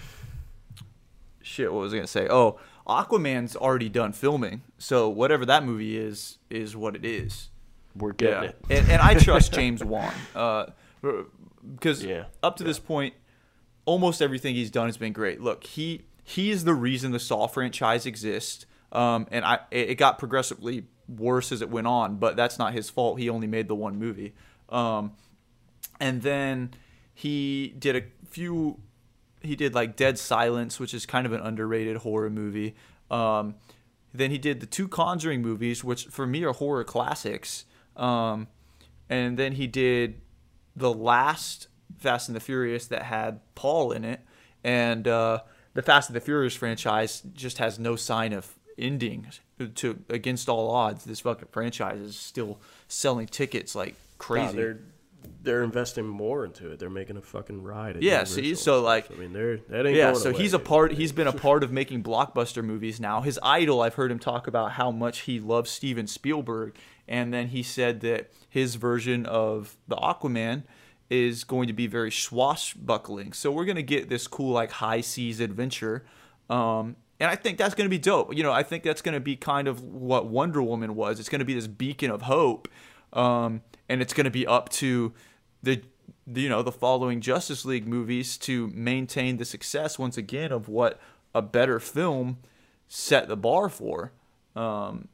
[1.43, 1.73] shit.
[1.73, 2.29] What was I gonna say?
[2.29, 7.49] Oh, Aquaman's already done filming, so whatever that movie is is what it is.
[7.95, 8.59] we're getting it.
[8.71, 10.13] And, and I trust James Wan.
[10.35, 10.67] Uh,
[11.75, 13.15] because Yeah, up to this point,
[13.85, 15.41] almost everything he's done has been great.
[15.41, 18.67] Look, he he is the reason the Saw franchise exists.
[18.91, 22.73] Um, and I it it got progressively worse as it went on, but that's not
[22.73, 23.19] his fault.
[23.19, 24.35] He only made the one movie.
[24.69, 25.13] Um,
[26.01, 26.71] and then
[27.15, 28.81] he did a few
[29.43, 32.75] he did like Dead Silence, which is kind of an underrated horror movie.
[33.11, 33.57] Um,
[34.15, 37.65] then he did the two Conjuring movies, which for me are horror classics.
[37.97, 38.49] Um,
[39.09, 40.21] and then he did
[40.77, 44.21] the last Fast and the Furious that had Paul in it,
[44.65, 45.41] and uh,
[45.75, 49.27] the Fast and the Furious franchise just has no sign of ending.
[49.77, 52.59] To against all odds, this fucking franchise is still
[52.89, 54.57] selling tickets like crazy.
[54.57, 54.81] they're
[55.43, 56.79] they're investing more into it.
[56.79, 57.97] They're making a fucking ride.
[57.97, 60.59] At Yeah, see, so, like- I mean, they're that ain't yeah so away, he's a
[60.59, 64.19] part he's been a part of making blockbuster movies now his idol i've heard him
[64.19, 66.75] talk about how much he loves steven spielberg
[67.09, 70.63] and then he said that his version of the aquaman
[71.11, 75.01] is going to be very swashbuckling so we're going to get this cool like high
[75.01, 76.05] seas adventure
[76.51, 78.35] um, and I think that's going to be dope.
[78.37, 81.21] You know, I think that's going to be kind of what Wonder Woman was.
[81.21, 82.67] It's going to be this beacon of hope,
[83.13, 83.63] um,
[83.93, 85.13] and it's going to be up to
[85.63, 85.83] the
[86.27, 90.99] you know the following Justice League movies to maintain the success once again of what
[91.35, 92.39] a better film
[92.89, 94.13] set the bar for.
[94.57, 95.09] Um,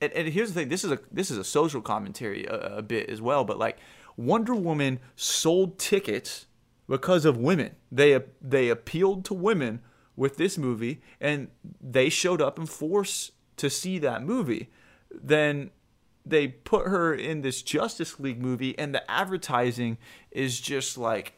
[0.00, 2.82] and, and here's the thing: this is a this is a social commentary a, a
[2.82, 3.76] bit as well, but like
[4.16, 6.46] Wonder Woman sold tickets
[6.88, 7.76] because of women.
[7.92, 9.82] They they appealed to women
[10.16, 11.48] with this movie, and
[11.78, 14.70] they showed up in force to see that movie.
[15.10, 15.72] Then
[16.26, 19.96] they put her in this Justice League movie, and the advertising
[20.32, 21.34] is just like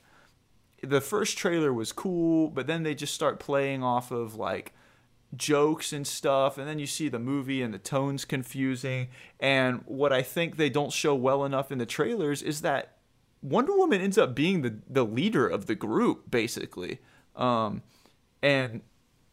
[0.82, 4.72] the first trailer was cool, but then they just start playing off of like
[5.36, 9.08] jokes and stuff, and then you see the movie and the tone's confusing.
[9.38, 12.96] And what I think they don't show well enough in the trailers is that
[13.42, 17.00] Wonder Woman ends up being the the leader of the group, basically.
[17.36, 17.82] Um,
[18.42, 18.80] and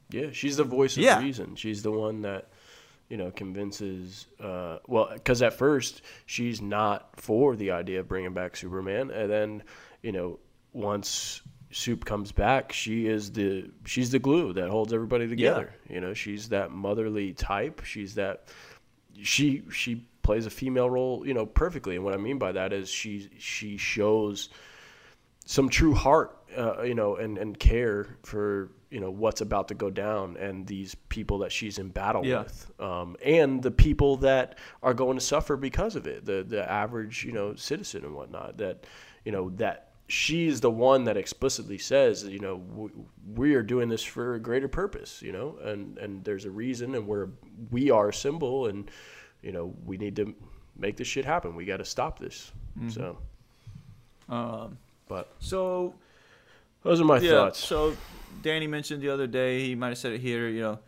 [0.09, 1.21] yeah, she's the voice of Yeah.
[1.21, 1.55] reason.
[1.55, 2.49] She's the one that
[3.09, 4.27] you know convinces.
[4.39, 9.29] Uh, well, because at first she's not for the idea of bringing back Superman, and
[9.29, 9.63] then
[10.01, 10.39] you know
[10.73, 11.41] once
[11.71, 15.73] Soup comes back, she is the she's the glue that holds everybody together.
[15.89, 17.83] You know, she's that motherly type.
[17.83, 18.47] She's that
[19.21, 21.95] she she plays a female role, you know, perfectly.
[21.95, 24.49] And what I mean by that is she she shows
[25.45, 29.73] some true heart, uh, you know, and, and care for you know what's about to
[29.73, 32.43] go down and these people that she's in battle Yeah.
[32.43, 36.63] with, um, and the people that are going to suffer because of it, the the
[36.83, 38.57] average you know citizen and whatnot.
[38.57, 38.85] That
[39.25, 39.77] you know that
[40.07, 42.89] she's the one that explicitly says, you know, we,
[43.35, 46.95] we are doing this for a greater purpose, you know, and and there's a reason,
[46.95, 47.27] and we're
[47.71, 48.89] we are a symbol, and
[49.41, 50.33] you know we need to
[50.77, 51.53] make this shit happen.
[51.53, 52.53] We got to stop this.
[52.87, 53.17] So,
[54.29, 54.77] um,
[55.09, 55.95] but so
[56.83, 57.59] those are my yeah, thoughts.
[57.59, 57.95] so
[58.41, 60.79] Danny mentioned the other day, he might have said it here, you know,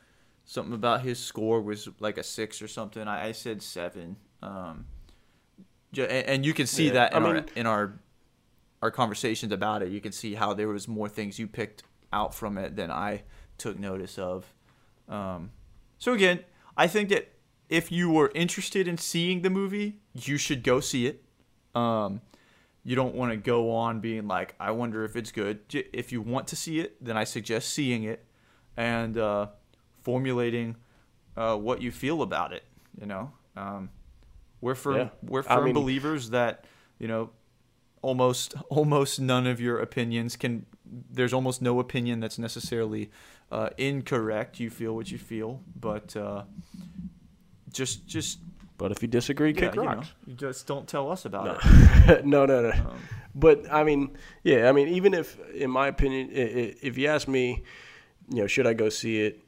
[0.45, 3.08] something about his score was like a six or something.
[3.08, 4.18] I, I said seven.
[4.41, 4.86] Um,
[5.95, 8.00] and, and you can see Yeah, that in, I our, mean- in our
[8.84, 9.89] our conversations about it.
[9.89, 11.82] You can see how there was more things you picked
[12.14, 13.24] out from it than I
[13.58, 14.45] took notice of.
[15.10, 15.50] Um,
[15.98, 16.41] so again,
[16.78, 17.34] I think that
[17.70, 21.24] if you were interested in seeing the movie, you should go see it.
[21.74, 22.22] Um,
[22.88, 25.60] you don't want to go on being like, I wonder if it's good.
[25.92, 28.26] If you want to see it, then I suggest seeing it
[28.78, 29.48] and uh,
[30.04, 30.78] formulating
[31.36, 32.64] uh, what you feel about it.
[32.98, 33.90] You know, um,
[34.62, 35.10] we're firm Yeah.
[35.22, 36.64] we're I mean- believers that
[36.98, 37.32] you know
[38.02, 40.66] almost almost none of your opinions can.
[41.12, 43.12] There's almost no opinion that's necessarily
[43.52, 44.62] uh, incorrect.
[44.62, 46.44] You feel what you feel, but uh,
[47.74, 48.40] just just
[48.78, 50.12] But if you disagree, yeah, kick you know, rocks.
[50.26, 52.14] you just don't tell us about No.
[52.14, 52.26] it.
[52.36, 52.70] no, no, no.
[52.72, 53.00] Um,
[53.34, 57.64] But I mean, yeah, I mean, even if, in my opinion, if you ask me,
[58.30, 59.44] you know, should I go see it?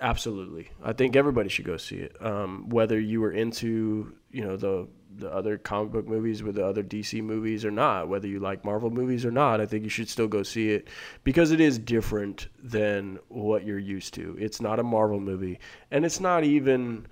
[0.00, 0.70] Absolutely.
[0.82, 2.16] I think everybody should go see it.
[2.24, 6.64] Um, whether you were into, you know, the the other comic book movies with the
[6.66, 9.90] other DC movies or not, whether you like Marvel movies or not, I think you
[9.90, 10.88] should still go see it
[11.22, 14.34] because it is different than what you're used to.
[14.40, 15.60] It's not a Marvel movie,
[15.90, 17.06] and it's not even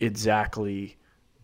[0.00, 0.96] exactly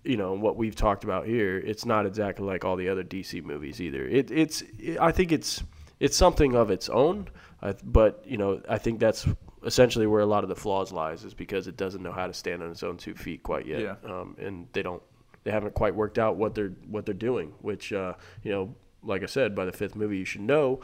[0.05, 1.59] you know what we've talked about here.
[1.59, 4.07] It's not exactly like all the other dc movies either.
[4.07, 5.63] It, it's it, i think it's
[6.01, 7.29] it's something of its own
[7.63, 9.27] I, but you know i think that's
[9.65, 12.35] essentially where a lot of the flaws lies is because it doesn't know how to
[12.35, 13.81] stand on its own two feet quite yet.
[13.81, 13.95] Yeah.
[14.05, 15.03] um, and they don't
[15.45, 19.23] they haven't quite worked out what they're what they're doing which uh, you know like
[19.23, 20.81] i said by the fifth movie you should know.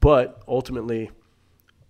[0.00, 1.10] But ultimately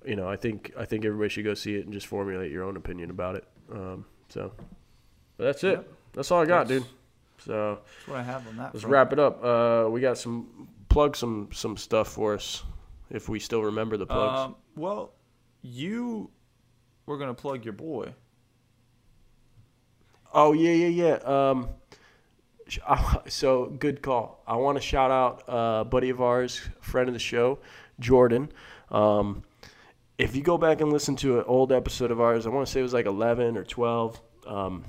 [0.07, 2.64] you know i think i think everybody should go see it and just formulate your
[2.64, 3.45] own opinion about it.
[3.72, 4.53] Um, so
[5.39, 5.70] but that's it.
[5.78, 5.89] Yep.
[6.12, 6.93] That's all I got, That's- dude.
[7.47, 8.74] So That's what I have on that.
[8.74, 8.93] let's front.
[8.93, 9.43] wrap it up.
[9.43, 12.64] Uh, we got some plug some some stuff for us
[13.11, 14.41] if we still remember the plugs.
[14.41, 15.12] Um, well,
[15.62, 16.30] you
[17.07, 18.12] were gonna plug your boy.
[20.34, 21.49] oh yeah, yeah, yeah.
[21.49, 21.68] Um,
[22.86, 24.43] I- so good call.
[24.47, 27.59] I want to shout out uh, a buddy of ours, friend of the show,
[28.01, 28.51] Jordan.
[28.91, 29.45] Um,
[30.18, 32.72] if you go back and listen to an old episode of ours, I want to
[32.72, 34.20] say it was like 11 or 12.
[34.47, 34.84] Um,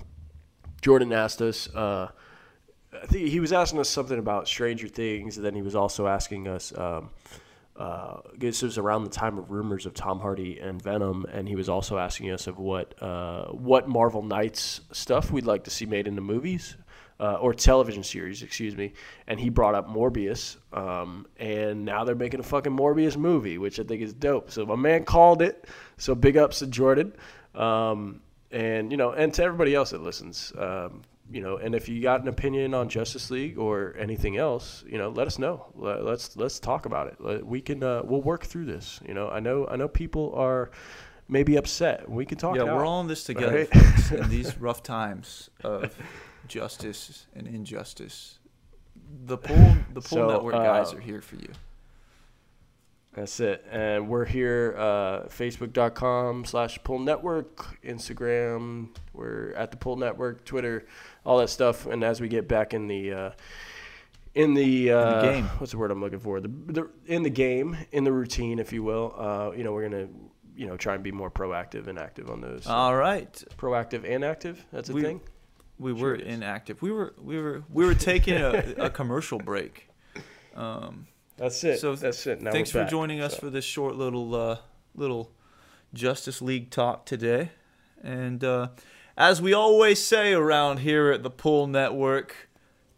[0.81, 1.73] Jordan asked us.
[1.73, 2.09] Uh,
[2.91, 6.07] I think he was asking us something about Stranger Things, and then he was also
[6.07, 6.75] asking us.
[6.77, 7.09] Um,
[7.75, 11.69] uh, was around the time of rumors of Tom Hardy and Venom, and he was
[11.69, 16.05] also asking us of what uh, what Marvel Knights stuff we'd like to see made
[16.05, 16.75] into movies
[17.19, 18.93] uh, or television series, excuse me.
[19.27, 23.79] And he brought up Morbius, um, and now they're making a fucking Morbius movie, which
[23.79, 24.51] I think is dope.
[24.51, 25.65] So my man called it.
[25.97, 27.13] So big ups to Jordan.
[27.55, 28.21] Um,
[28.51, 32.01] and you know, and to everybody else that listens, um, you know, and if you
[32.01, 35.67] got an opinion on Justice League or anything else, you know, let us know.
[35.75, 37.17] Let, let's let's talk about it.
[37.19, 38.99] Let- We can uh, we'll work through this.
[39.07, 40.71] You know, I know I know people are
[41.27, 42.09] maybe upset.
[42.09, 42.55] We can talk.
[42.55, 44.11] Yeah, it we're all in this together, right?
[44.11, 45.95] in these rough times of
[46.47, 48.39] justice and injustice.
[49.25, 49.55] The Pull,
[49.93, 51.49] the Pull So, network guys uh, are here for you.
[53.13, 53.65] That's it.
[53.71, 60.85] And we're here, uh, facebook.com slash pull network, Instagram, we're at the pull network, Twitter,
[61.25, 61.85] all that stuff.
[61.87, 63.31] And as we get back in the, uh,
[64.35, 65.45] in the, uh, game.
[65.57, 66.39] what's the word I'm looking for?
[66.39, 69.13] The, the in the game, in the routine, if you will.
[69.17, 70.07] Uh, you know, we're gonna,
[70.55, 72.67] you know, try and be more proactive and active on those.
[72.67, 74.63] All right, proactive and active.
[74.71, 75.21] That's a We- thing.
[75.79, 76.81] we Sure were inactive.
[76.83, 79.89] We were we were we were taking a, a commercial break.
[80.55, 81.07] Um,
[81.39, 81.79] That's it.
[81.79, 82.41] So that's it.
[82.41, 83.39] Now thanks for back, joining us so.
[83.39, 84.57] for this short little uh,
[84.93, 85.31] little
[85.93, 87.51] Justice League talk today.
[88.03, 88.69] And uh,
[89.17, 92.49] as we always say around here at the Pull Network,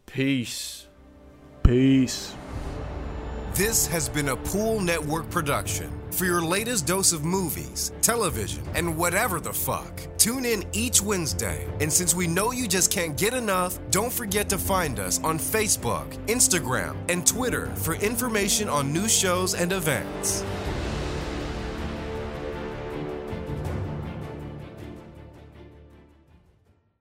[0.08, 0.88] peace.
[1.64, 2.34] Peace.
[3.54, 6.01] This has been a Pull Network production.
[6.12, 11.66] For your latest dose of movies, television, and whatever the fuck, tune in each Wednesday.
[11.80, 15.40] And since we know you just can't get enough, don't forget to find us on
[15.40, 20.44] Facebook, Instagram, and Twitter for information on new shows and events.